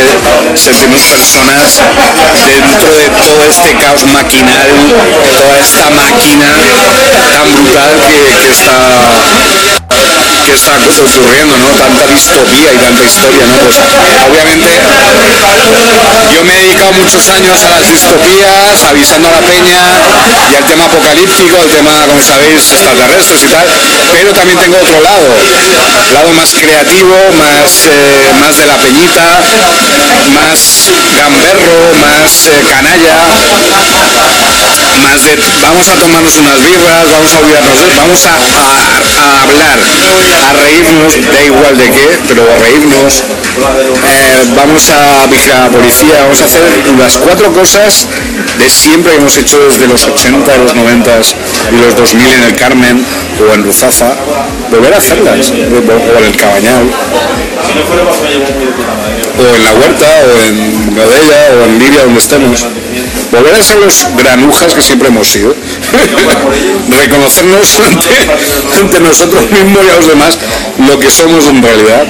[0.56, 1.80] sentirnos personas
[2.46, 4.68] dentro de todo este caos maquinal,
[5.30, 6.52] toda esta máquina
[7.32, 9.83] tan brutal que, que está
[10.44, 10.72] que está
[11.02, 11.68] ocurriendo, ¿no?
[11.68, 13.56] Tanta distopía y tanta historia, ¿no?
[13.64, 13.76] Pues
[14.28, 14.68] obviamente
[16.32, 19.80] yo me he dedicado muchos años a las distopías, avisando a la peña
[20.50, 23.66] y al tema apocalíptico, el tema, como sabéis, extraterrestres y tal,
[24.12, 25.28] pero también tengo otro lado,
[26.12, 29.22] lado más creativo, más, eh, más de la peñita,
[30.34, 33.16] más gamberro, más eh, canalla,
[35.02, 39.04] más de vamos a tomarnos unas birras, vamos a olvidarnos, vamos a hablar,
[40.34, 45.70] a reírnos, da igual de qué, pero a reírnos, eh, vamos a vigilar a la
[45.70, 46.62] policía, vamos a hacer
[46.98, 48.06] las cuatro cosas
[48.58, 51.10] de siempre que hemos hecho desde los 80, los 90
[51.72, 53.04] y los 2000 en el Carmen
[53.40, 54.14] o en Ruzafa,
[54.70, 56.90] volver a hacerlas, o en el Cabañal.
[59.36, 62.66] O en la huerta, o en Godella, o en Liria, donde estemos.
[63.34, 65.54] Volver a ser los granujas que siempre hemos sido,
[66.90, 67.78] reconocernos
[68.72, 70.38] ante, nosotros mismos y a los demás
[70.88, 72.04] lo que somos en realidad,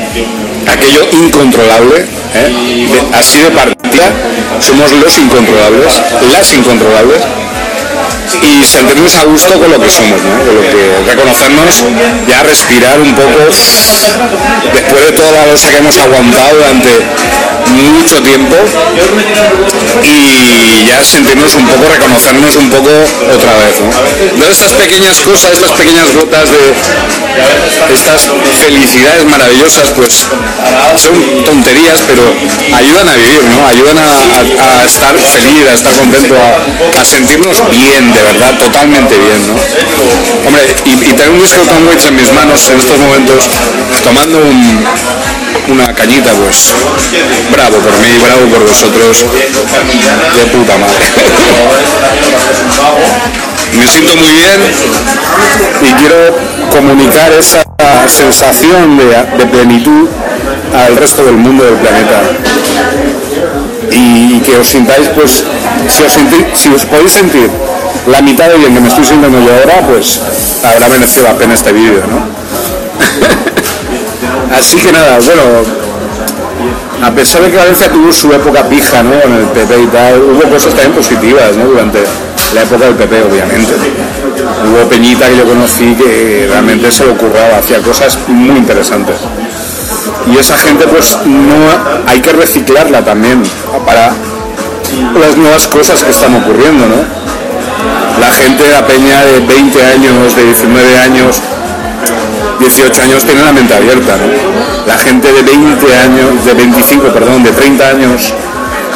[0.68, 2.88] aquello incontrolable, ¿eh?
[2.90, 4.12] De- así de partida,
[4.60, 6.00] somos los incontrolables,
[6.32, 7.20] las incontrolables,
[8.42, 10.52] y sentirnos a gusto con lo que somos, ¿no?
[10.52, 11.84] Lo que reconocernos,
[12.28, 13.38] ya respirar un poco
[14.72, 16.90] después de toda la losa que hemos aguantado durante
[17.92, 18.56] mucho tiempo
[20.02, 22.90] y ya sentirnos un poco, reconocernos un poco
[23.34, 23.80] otra vez,
[24.36, 24.46] ¿no?
[24.48, 26.74] Estas pequeñas cosas, estas pequeñas gotas de
[27.92, 28.28] estas
[28.60, 30.26] felicidades maravillosas, pues
[30.96, 32.22] son tonterías, pero
[32.76, 33.66] ayudan a vivir, ¿no?
[33.66, 36.34] Ayudan a, estar feliz, a estar contento,
[37.00, 39.54] a sentirnos bien, de verdad, totalmente bien, ¿no?
[40.46, 43.48] Hombre, y, y tener un disco Tom Waits en mis manos en estos momentos,
[44.02, 44.84] tomando un-
[45.68, 46.72] una cañita, pues
[47.50, 49.18] bravo por mí, bravo por vosotros,
[50.36, 51.04] de puta madre.
[53.78, 54.60] Me siento muy bien
[55.82, 56.36] y quiero
[56.70, 57.62] comunicar esa
[58.08, 60.08] sensación de, plenitud
[60.74, 62.22] al resto del mundo del planeta.
[63.90, 65.44] Y que os sintáis, pues,
[66.54, 67.50] si os podéis sentir
[68.06, 70.20] la mitad de bien que me estoy sintiendo yo ahora, pues
[70.62, 72.26] habrá merecido la pena este vídeo, ¿no?
[74.56, 75.42] Así que nada, bueno,
[77.02, 79.20] a pesar de que Valencia tuvo su época pija, ¿no?
[79.20, 81.64] Con el PP y tal, hubo cosas también positivas, ¿no?
[81.66, 81.98] Durante
[82.54, 83.74] la época del PP, obviamente.
[84.66, 89.16] Hubo Peñita que yo conocí que realmente se lo curraba, hacía cosas muy interesantes.
[90.32, 91.56] Y esa gente, pues, no
[92.06, 93.42] hay que reciclarla también
[93.84, 94.12] para
[95.20, 97.23] las nuevas cosas que están ocurriendo, ¿no?
[98.20, 101.42] La gente de la peña de 20 años, de 19 años,
[102.60, 104.86] 18 años tiene la mente abierta, ¿no?
[104.86, 108.32] La gente de 20 años, de 25, perdón, de 30 años,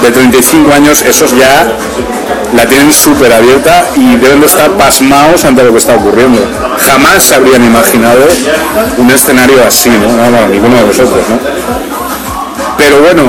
[0.02, 1.66] de 35 años, esos ya
[2.54, 6.40] la tienen súper abierta y deben de estar pasmados ante lo que está ocurriendo.
[6.78, 8.26] Jamás habrían imaginado
[8.96, 11.97] un escenario así, no, ninguno de vosotros, ¿no?
[12.78, 13.24] Pero bueno,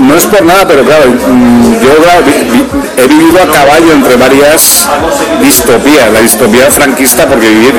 [0.00, 1.90] no es por nada, pero claro, mm, yo
[2.96, 4.88] he vivido a caballo entre varias
[5.40, 6.10] distopías.
[6.12, 7.74] La distopía franquista, porque vivir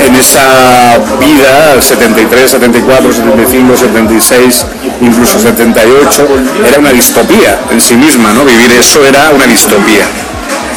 [0.00, 4.66] en esa vida, 73, 74, 75, 76,
[5.02, 6.28] incluso 78,
[6.66, 8.44] era una distopía en sí misma, ¿no?
[8.44, 10.06] Vivir eso era una distopía.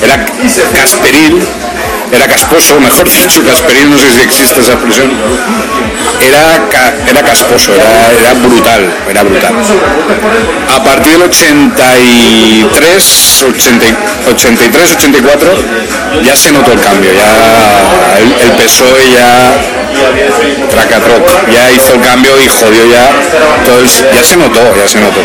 [0.01, 0.25] Era
[0.73, 1.41] casperil,
[2.11, 5.11] era casposo, mejor dicho, casperil, no sé si existe esa expresión.
[6.21, 6.61] Era,
[7.09, 9.53] era casposo, era, brutal, era brutal.
[10.69, 13.85] A partir del 83, 80
[14.31, 15.53] 83, 84,
[16.23, 19.53] ya se notó el cambio, ya el, el PSOE ya
[20.71, 23.09] tracatroc, ya hizo el cambio y jodió ya,
[23.77, 25.19] el- ya se notó, ya se notó.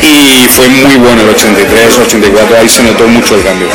[0.00, 3.68] Y fue muy bueno el 83, 84, ahí se notó mucho el cambio.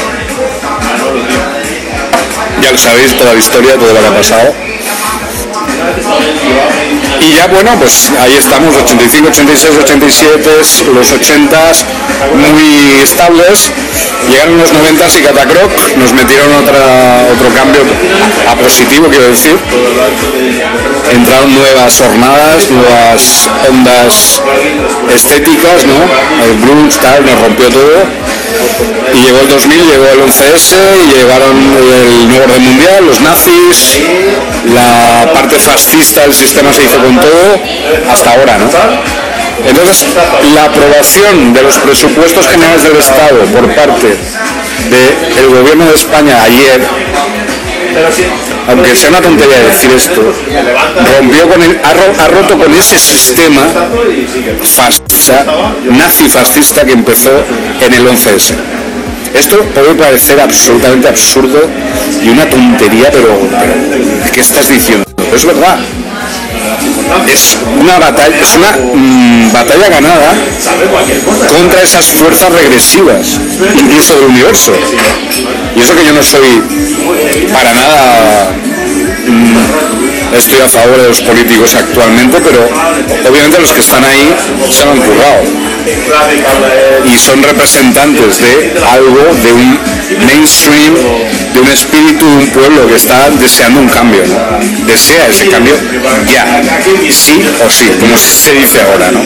[2.68, 4.54] Ya lo sabéis, toda la historia, todo lo que ha pasado.
[7.22, 10.50] Y ya bueno, pues ahí estamos, 85, 86, 87,
[10.94, 11.58] los 80
[12.36, 13.72] muy estables.
[14.30, 17.84] Llegaron los 90 y Catacroc, nos metieron otra, otro cambio
[18.52, 19.58] a, positivo, quiero decir.
[21.10, 24.42] Entraron nuevas jornadas, nuevas ondas
[25.16, 26.04] estéticas, ¿no?
[26.44, 28.37] El blues, tal, nos rompió todo.
[29.14, 34.00] Y llegó el 2000, llegó el 11S, y llegaron el nuevo orden mundial, los nazis,
[34.74, 37.60] la parte fascista del sistema se hizo con todo,
[38.12, 38.70] hasta ahora, ¿no?
[39.66, 40.06] Entonces,
[40.54, 44.16] la aprobación de los presupuestos generales del Estado por parte
[45.38, 46.82] del gobierno de España ayer,
[48.68, 50.34] aunque sea una tontería decir esto,
[51.18, 53.62] rompió con el, ha roto con ese sistema
[54.62, 55.07] fascista,
[55.90, 57.32] nazi-fascista que empezó
[57.82, 58.56] en el 11S.
[59.34, 61.60] Esto puede parecer absolutamente absurdo
[62.24, 63.74] y una tontería, pero, pero
[64.32, 65.06] ¿qué estás diciendo?
[65.34, 65.80] Es verdad.
[67.28, 70.34] Es una batalla, es una mm, batalla ganada
[71.52, 73.40] contra esas fuerzas regresivas,
[73.78, 74.74] incluso del universo.
[75.76, 76.64] Y eso que yo no soy
[77.54, 78.52] para nada
[79.28, 79.97] mm,
[80.36, 82.68] estoy a favor de los políticos actualmente, pero
[83.30, 84.36] obviamente los que están ahí
[84.70, 85.44] se han currado.
[87.06, 89.80] Y son representantes de algo, de un
[90.26, 90.94] mainstream,
[91.54, 94.24] de un espíritu de un pueblo que está deseando un cambio.
[94.86, 95.74] Desea ese cambio
[96.26, 96.62] ya,
[97.10, 99.22] sí o sí, como se dice ahora, ¿no?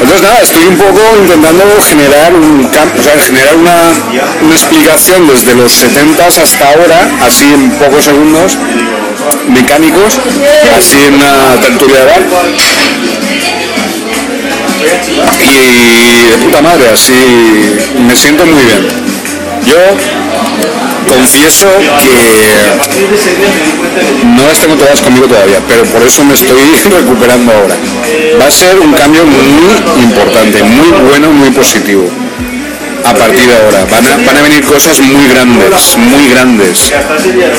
[0.00, 3.92] Entonces nada, estoy un poco intentando generar un o sea, generar una,
[4.42, 8.56] una explicación desde los 70 hasta ahora, así en pocos segundos,
[9.48, 10.18] mecánicos,
[10.76, 12.10] así en una tertulia de
[14.82, 17.12] y de puta madre, así
[17.98, 18.88] me siento muy bien.
[19.66, 19.76] Yo
[21.06, 21.66] confieso
[22.02, 22.16] que
[24.26, 26.58] no tengo todas conmigo todavía, pero por eso me estoy
[26.90, 27.76] recuperando ahora.
[28.40, 32.08] Va a ser un cambio muy importante, muy bueno, muy positivo.
[33.04, 36.92] A partir de ahora van a, van a venir cosas muy grandes, muy grandes.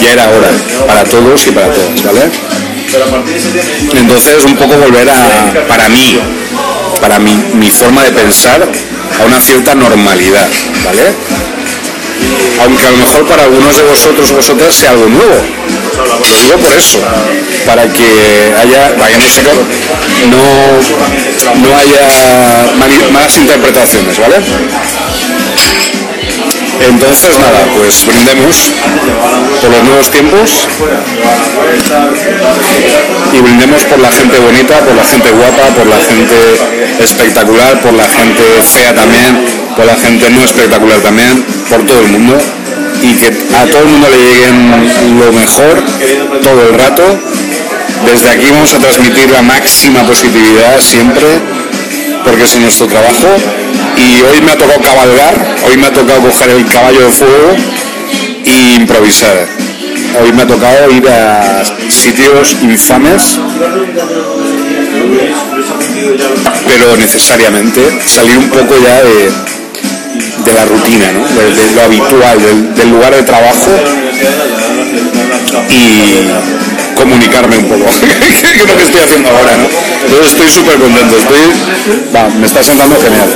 [0.01, 0.49] Ya era hora,
[0.87, 2.31] para todos y para todas, ¿vale?
[3.93, 6.19] Entonces un poco volver a, para mí,
[6.99, 10.47] para mi, mi forma de pensar, a una cierta normalidad,
[10.83, 11.15] ¿vale?
[12.63, 15.35] aunque a lo mejor para algunos de vosotros o vosotras sea algo nuevo.
[16.29, 16.99] Lo digo por eso,
[17.65, 19.27] para que haya, para que
[20.29, 20.37] no,
[21.61, 21.99] no, haya
[23.11, 24.35] malas interpretaciones, ¿vale?
[26.89, 28.73] Entonces nada, pues brindemos
[29.61, 30.67] por los nuevos tiempos
[33.33, 36.35] y brindemos por la gente bonita, por la gente guapa, por la gente
[36.99, 38.43] espectacular, por la gente
[38.73, 39.45] fea también,
[39.75, 42.37] por la gente no espectacular también, por todo el mundo
[43.01, 45.83] y que a todo el mundo le lleguen lo mejor
[46.41, 47.03] todo el rato.
[48.05, 51.27] Desde aquí vamos a transmitir la máxima positividad siempre
[52.23, 53.27] porque es nuestro trabajo
[53.97, 57.55] y hoy me ha tocado cabalgar, hoy me ha tocado coger el caballo de fuego
[58.45, 59.47] e improvisar.
[60.21, 63.39] Hoy me ha tocado ir a sitios infames,
[66.67, 69.31] pero necesariamente salir un poco ya de,
[70.45, 71.27] de la rutina, ¿no?
[71.27, 73.71] de, lo habitual, del, lugar de trabajo
[75.69, 77.85] y comunicarme un poco,
[78.51, 79.67] que es lo que estoy haciendo ahora, ¿no?
[80.05, 83.29] Entonces estoy súper contento, estoy, me está sentando genial.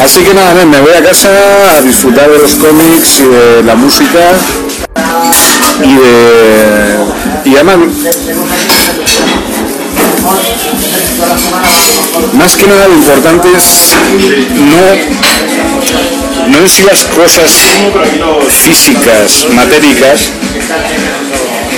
[0.00, 1.28] Así que nada, me voy a casa
[1.76, 4.20] a disfrutar de los cómics y de la música
[5.82, 7.50] y de...
[7.50, 7.76] y además
[12.34, 13.96] más que nada lo importante es
[14.54, 14.80] no,
[16.48, 17.50] no en sí las cosas
[18.48, 20.32] físicas, matéricas,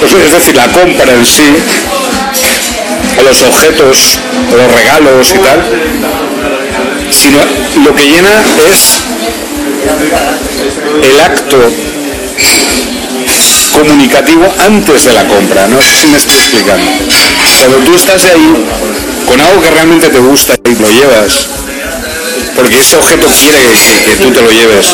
[0.03, 1.55] es decir, la compra en sí,
[3.19, 4.19] o los objetos,
[4.53, 5.61] o los regalos y tal,
[7.15, 7.39] sino
[7.85, 9.03] lo que llena es
[11.03, 11.59] el acto
[13.73, 16.91] comunicativo antes de la compra, no sé si me estoy explicando.
[17.61, 18.67] Cuando tú estás ahí
[19.27, 21.49] con algo que realmente te gusta y lo llevas,
[22.57, 24.87] porque ese objeto quiere que, tú te lo lleves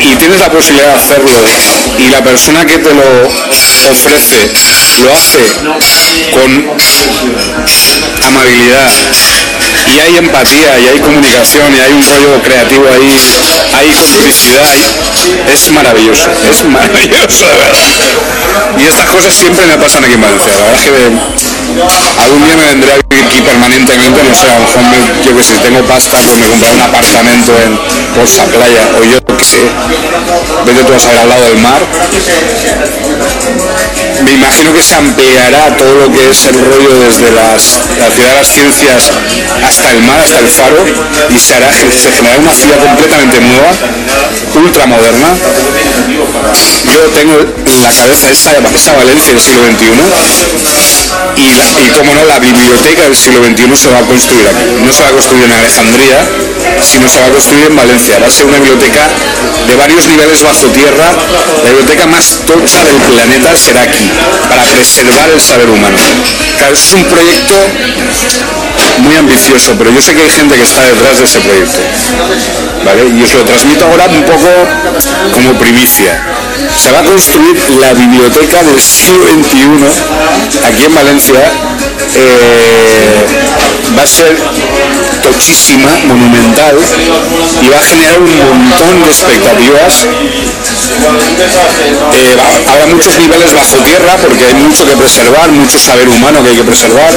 [0.00, 1.30] y tienes la posibilidad de hacerlo
[1.98, 3.02] y la persona que te lo
[3.90, 4.50] ofrece
[5.02, 5.40] lo hace
[6.32, 6.70] con
[8.26, 8.90] amabilidad
[9.86, 13.12] y hay empatía y hay comunicación y hay un rollo creativo ahí,
[13.72, 14.74] hay complicidad,
[15.52, 17.94] es maravilloso, es maravilloso de verdad.
[18.78, 22.56] Y estas cosas siempre me pasan aquí en Valencia, la verdad es que algún día
[22.56, 25.54] me vendré a vivir aquí permanentemente, no sé, a lo mejor me- yo que sé,
[25.58, 27.78] tengo pasta, pues me compraré un apartamento en
[28.14, 29.60] Poza Playa o yo que sé,
[30.64, 31.80] vete tú a al lado del mar.
[34.22, 38.30] Me imagino que se ampliará todo lo que es el rollo desde las, la ciudad
[38.30, 39.10] de las ciencias
[39.64, 40.84] hasta el mar, hasta el faro,
[41.30, 43.72] y se, hará, se generará una ciudad completamente nueva,
[44.54, 45.28] ultramoderna.
[46.92, 50.95] Yo tengo en la cabeza esa, esa Valencia del siglo XXI
[51.36, 54.64] y, y como no, la biblioteca del siglo XXI se va a construir aquí.
[54.84, 56.18] No se va a construir en Alejandría,
[56.82, 58.18] sino se va a construir en Valencia.
[58.18, 59.08] Va a ser una biblioteca
[59.66, 61.12] de varios niveles bajo tierra.
[61.64, 64.10] La biblioteca más tocha del planeta será aquí,
[64.48, 65.98] para preservar el saber humano.
[66.58, 67.54] Claro, es un proyecto
[69.00, 71.78] muy ambicioso, pero yo sé que hay gente que está detrás de ese proyecto.
[72.84, 73.08] ¿vale?
[73.08, 74.48] Y os lo transmito ahora un poco
[75.32, 76.22] como primicia.
[76.76, 81.40] Se va a construir la biblioteca del siglo XXI aquí en Valencia.
[82.14, 83.26] eh,
[83.96, 84.36] va a ser
[85.22, 86.76] tochísima, monumental
[87.62, 90.06] y va a generar un montón de expectativas.
[92.12, 92.36] Eh,
[92.66, 96.56] habrá muchos niveles bajo tierra porque hay mucho que preservar, mucho saber humano que hay
[96.56, 97.12] que preservar.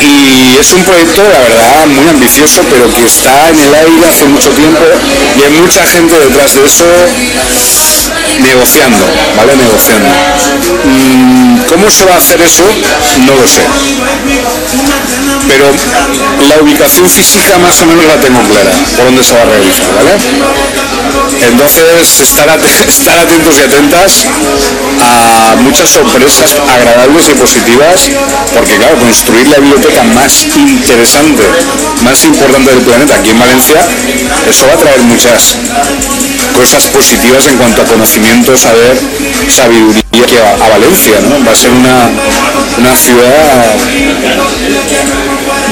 [0.00, 4.24] Y es un proyecto, la verdad, muy ambicioso, pero que está en el aire hace
[4.26, 4.82] mucho tiempo
[5.38, 6.84] y hay mucha gente detrás de eso
[8.40, 9.04] negociando,
[9.36, 9.56] ¿vale?
[9.56, 10.08] Negociando.
[10.84, 12.64] Mm, ¿Cómo se va a hacer eso?
[13.26, 13.62] No lo sé.
[15.48, 15.66] Pero
[16.48, 19.86] la ubicación física más o menos la tengo clara, por dónde se va a realizar,
[19.94, 20.18] ¿vale?
[21.46, 22.48] Entonces, estar,
[22.88, 24.26] estar atentos y atentas
[25.00, 28.10] a muchas sorpresas agradables y positivas,
[28.54, 31.42] porque claro, construir la biblioteca más interesante,
[32.02, 33.80] más importante del planeta aquí en Valencia,
[34.48, 35.56] eso va a traer muchas
[36.54, 38.98] cosas positivas en cuanto a conocimiento, saber,
[39.48, 41.44] sabiduría que a, a Valencia, ¿no?
[41.44, 42.10] Va a ser una,
[42.78, 43.76] una ciudad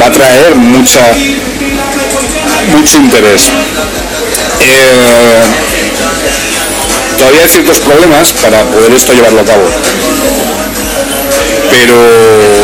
[0.01, 1.01] va a traer mucha
[2.73, 3.53] mucho interés.
[4.61, 5.43] Eh,
[7.19, 9.65] todavía hay ciertos problemas para poder esto llevarlo a cabo.
[11.71, 11.97] Pero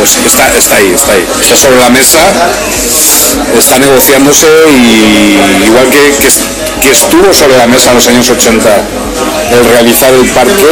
[0.05, 1.27] está, está ahí, está ahí.
[1.41, 2.21] Está sobre la mesa,
[3.57, 6.13] está negociándose y igual que,
[6.81, 8.69] que, estuvo sobre la mesa en los años 80
[9.53, 10.67] el realizar el parque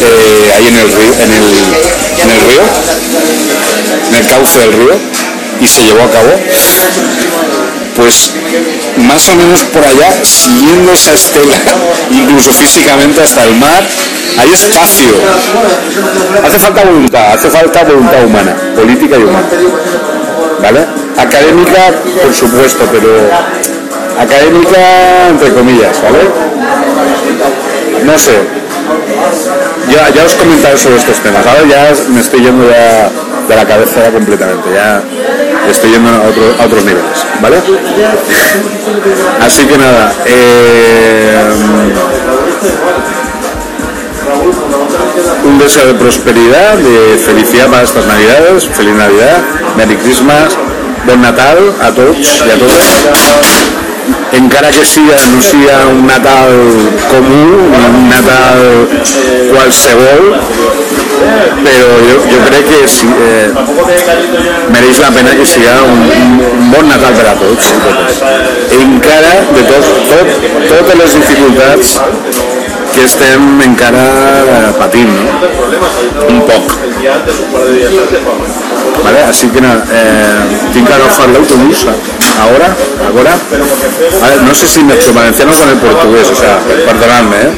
[0.00, 1.44] eh, ahí en el río, en el,
[2.22, 2.62] en el río,
[4.08, 5.00] en el cauce del río,
[5.60, 6.32] y se llevó a cabo,
[7.96, 8.32] pues
[8.98, 11.54] más o menos por allá, siguiendo esa estela,
[12.10, 13.82] incluso físicamente hasta el mar,
[14.38, 15.08] hay espacio.
[16.44, 19.46] Hace falta voluntad, hace falta voluntad humana, política y humana.
[20.60, 20.86] ¿Vale?
[21.16, 21.92] Académica,
[22.22, 23.10] por supuesto, pero
[24.18, 26.18] académica entre comillas, ¿vale?
[28.04, 28.32] No sé.
[29.88, 31.46] Ya, ya os comentaré sobre estos temas.
[31.46, 33.10] Ahora ya me estoy yendo ya
[33.48, 34.70] de la cabeza completamente.
[34.72, 35.02] Ya
[35.70, 37.56] estoy yendo a, otro- a otros niveles, ¿vale?
[39.40, 41.38] Así que nada, eh,
[45.44, 49.38] un deseo de prosperidad, de felicidad para estas navidades, feliz Navidad,
[49.76, 50.56] Merry Christmas,
[51.06, 53.81] bon Natal a tots i a totes.
[54.32, 56.52] Encara que siga, no un Natal
[57.10, 58.88] comú, un Natal
[59.50, 60.32] qualsevol,
[61.62, 63.52] però jo, jo crec que si, eh,
[64.72, 68.22] mereix la pena que siga un, un, bon Natal per a tots i totes.
[68.80, 70.34] Encara de tot, tot,
[70.72, 71.94] totes les dificultats
[72.92, 74.06] que estem encara
[74.56, 75.24] eh, patint, no?
[76.28, 76.78] Un poc.
[79.02, 79.22] ¿Vale?
[79.28, 81.86] Así que nada, eh, tinc que agafar l'autobús
[82.42, 83.32] ahora, ahora.
[84.22, 87.52] A ver, no sé si mezclo valenciano con el portugués, o sea, perdonadme, ¿eh?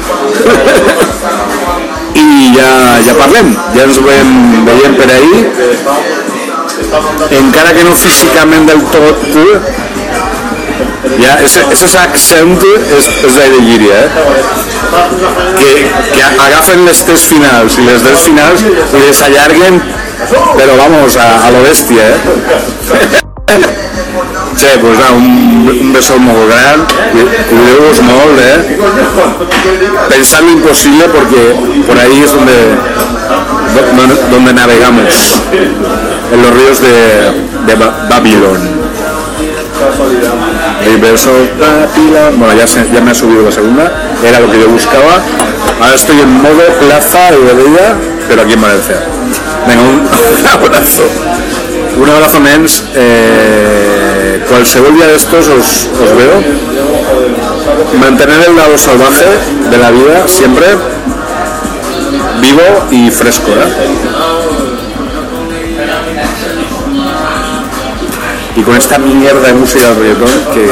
[2.15, 4.29] I ja, ja parlem, ja ens veiem,
[4.65, 5.41] veiem per ahir,
[7.41, 9.25] encara que no físicament del tot,
[11.19, 14.09] ja, ese, ese accent és, és de Llíria, eh?
[15.59, 15.71] que,
[16.13, 19.81] que agafen les tres finals i les tres finals les allarguen
[20.55, 23.75] però vamos, a, a lo bestia eh?
[24.55, 26.85] Sí, pues nada, un, beso molt gran,
[27.49, 28.77] cuideu-vos molt, eh?
[30.09, 31.55] Pensad imposible porque
[31.85, 32.53] por ahí es donde,
[34.31, 38.85] donde, navegamos, en los ríos de, de Ba- Babilón.
[40.85, 43.91] El verso Babilón, bueno, ya, se- ya me ha subido la segunda,
[44.23, 45.19] era lo que yo buscaba.
[45.81, 47.95] Ahora estoy en modo plaza de Bodega,
[48.29, 49.03] pero aquí en Valencia.
[49.67, 51.03] Venga, un, un abrazo.
[51.97, 52.83] Un abrazo, mens.
[52.93, 53.84] Eh,
[54.49, 56.43] qualsevol día de estos os, veo.
[57.99, 59.25] Mantener el lado salvaje
[59.69, 60.65] de la vida siempre
[62.41, 64.15] vivo y fresco, ¿eh?
[68.57, 70.69] Y con esta mierda de música del reggaetón que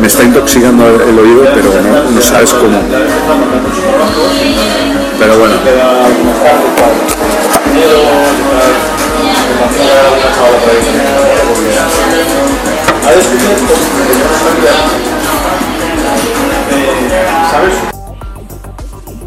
[0.00, 1.70] me está intoxicando el, oído, pero
[2.10, 2.78] no sabes cómo.
[5.18, 5.54] Pero bueno.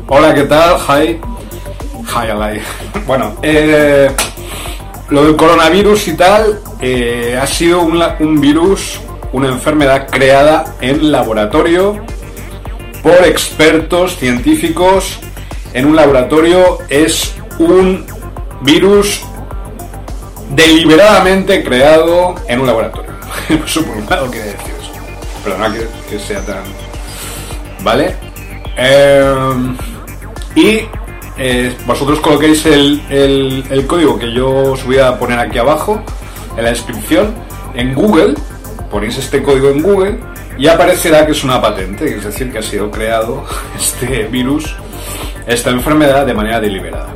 [0.07, 0.77] Hola, ¿qué tal?
[0.87, 1.21] Hi.
[2.13, 2.61] Hi, alay.
[3.05, 4.09] Bueno, eh,
[5.09, 8.99] lo del coronavirus y tal eh, ha sido un virus,
[9.31, 12.03] una enfermedad creada en laboratorio
[13.01, 15.19] por expertos científicos.
[15.73, 18.05] En un laboratorio es un
[18.61, 19.23] virus
[20.49, 23.11] deliberadamente creado en un laboratorio.
[23.65, 24.91] Eso por un quiere decir eso.
[25.43, 26.63] Perdona que, que sea tan...
[27.83, 28.15] ¿Vale?
[28.77, 29.35] Eh,
[30.55, 30.81] y
[31.37, 36.01] eh, vosotros coloquéis el, el- el código que yo os voy a poner aquí abajo
[36.57, 37.33] en la descripción
[37.75, 38.33] en Google,
[38.91, 40.19] ponéis este código en Google
[40.57, 43.45] y aparecerá que es una patente, es decir, que ha sido creado
[43.79, 44.75] este virus,
[45.47, 47.15] esta enfermedad de manera deliberada.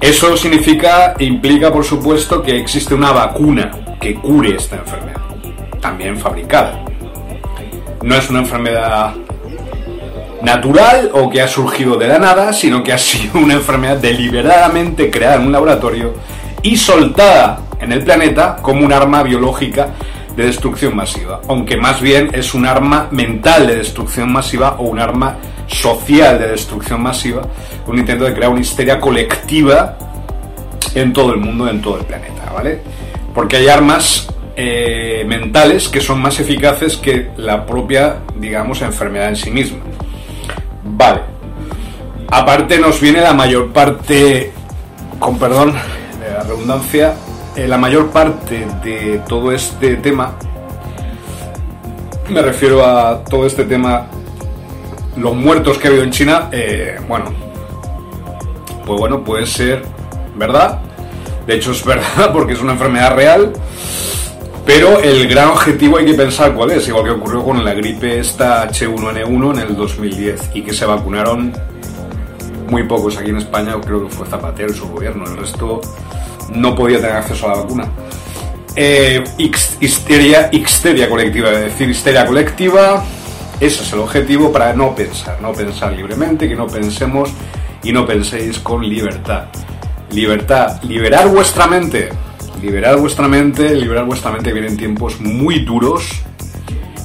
[0.00, 3.70] Eso significa, implica por supuesto que existe una vacuna
[4.00, 5.20] que cure esta enfermedad,
[5.80, 6.84] también fabricada.
[8.02, 9.14] No es una enfermedad
[10.42, 15.10] natural o que ha surgido de la nada, sino que ha sido una enfermedad deliberadamente
[15.10, 16.14] creada en un laboratorio
[16.62, 19.88] y soltada en el planeta como un arma biológica
[20.36, 25.00] de destrucción masiva, aunque más bien es un arma mental de destrucción masiva o un
[25.00, 25.36] arma
[25.66, 27.42] social de destrucción masiva,
[27.86, 29.98] un intento de crear una histeria colectiva
[30.94, 32.80] en todo el mundo, en todo el planeta, ¿vale?
[33.34, 39.36] Porque hay armas eh, mentales que son más eficaces que la propia, digamos, enfermedad en
[39.36, 39.78] sí misma.
[40.84, 41.20] Vale.
[42.28, 44.52] Aparte nos viene la mayor parte,
[45.18, 45.74] con perdón
[46.20, 47.14] de la redundancia,
[47.54, 50.32] eh, la mayor parte de todo este tema,
[52.28, 54.08] me refiero a todo este tema,
[55.16, 57.32] los muertos que ha habido en China, eh, bueno,
[58.84, 59.82] pues bueno, puede ser
[60.36, 60.80] verdad.
[61.46, 63.52] De hecho es verdad porque es una enfermedad real.
[64.64, 68.18] Pero el gran objetivo hay que pensar cuál es, igual que ocurrió con la gripe
[68.18, 71.52] esta H1N1 en el 2010 y que se vacunaron
[72.68, 75.80] muy pocos aquí en España, creo que fue Zapatero y su gobierno, el resto
[76.52, 77.88] no podía tener acceso a la vacuna.
[78.74, 83.04] Eh, histeria, histeria colectiva, es decir, histeria colectiva,
[83.58, 87.30] ese es el objetivo para no pensar, no pensar libremente, que no pensemos
[87.82, 89.44] y no penséis con libertad.
[90.10, 92.10] Libertad, liberar vuestra mente,
[92.60, 96.22] liberar vuestra mente, liberar vuestra mente, vienen tiempos muy duros,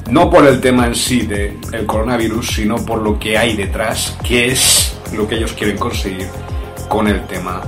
[0.09, 4.17] no por el tema en sí del el coronavirus, sino por lo que hay detrás,
[4.21, 6.27] que es lo que ellos quieren conseguir
[6.89, 7.61] con el tema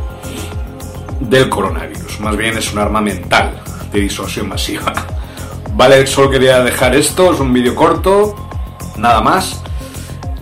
[1.22, 2.19] del coronavirus.
[2.19, 3.61] Más bien es un arma mental
[3.93, 4.91] de disuasión masiva.
[5.76, 8.49] Vale, solo quería dejar esto, es un vídeo corto,
[8.97, 9.61] nada más.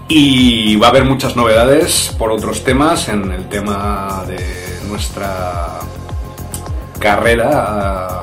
[0.08, 5.80] Y va a haber muchas novedades por otros temas en el tema de nuestra
[7.00, 8.22] carrera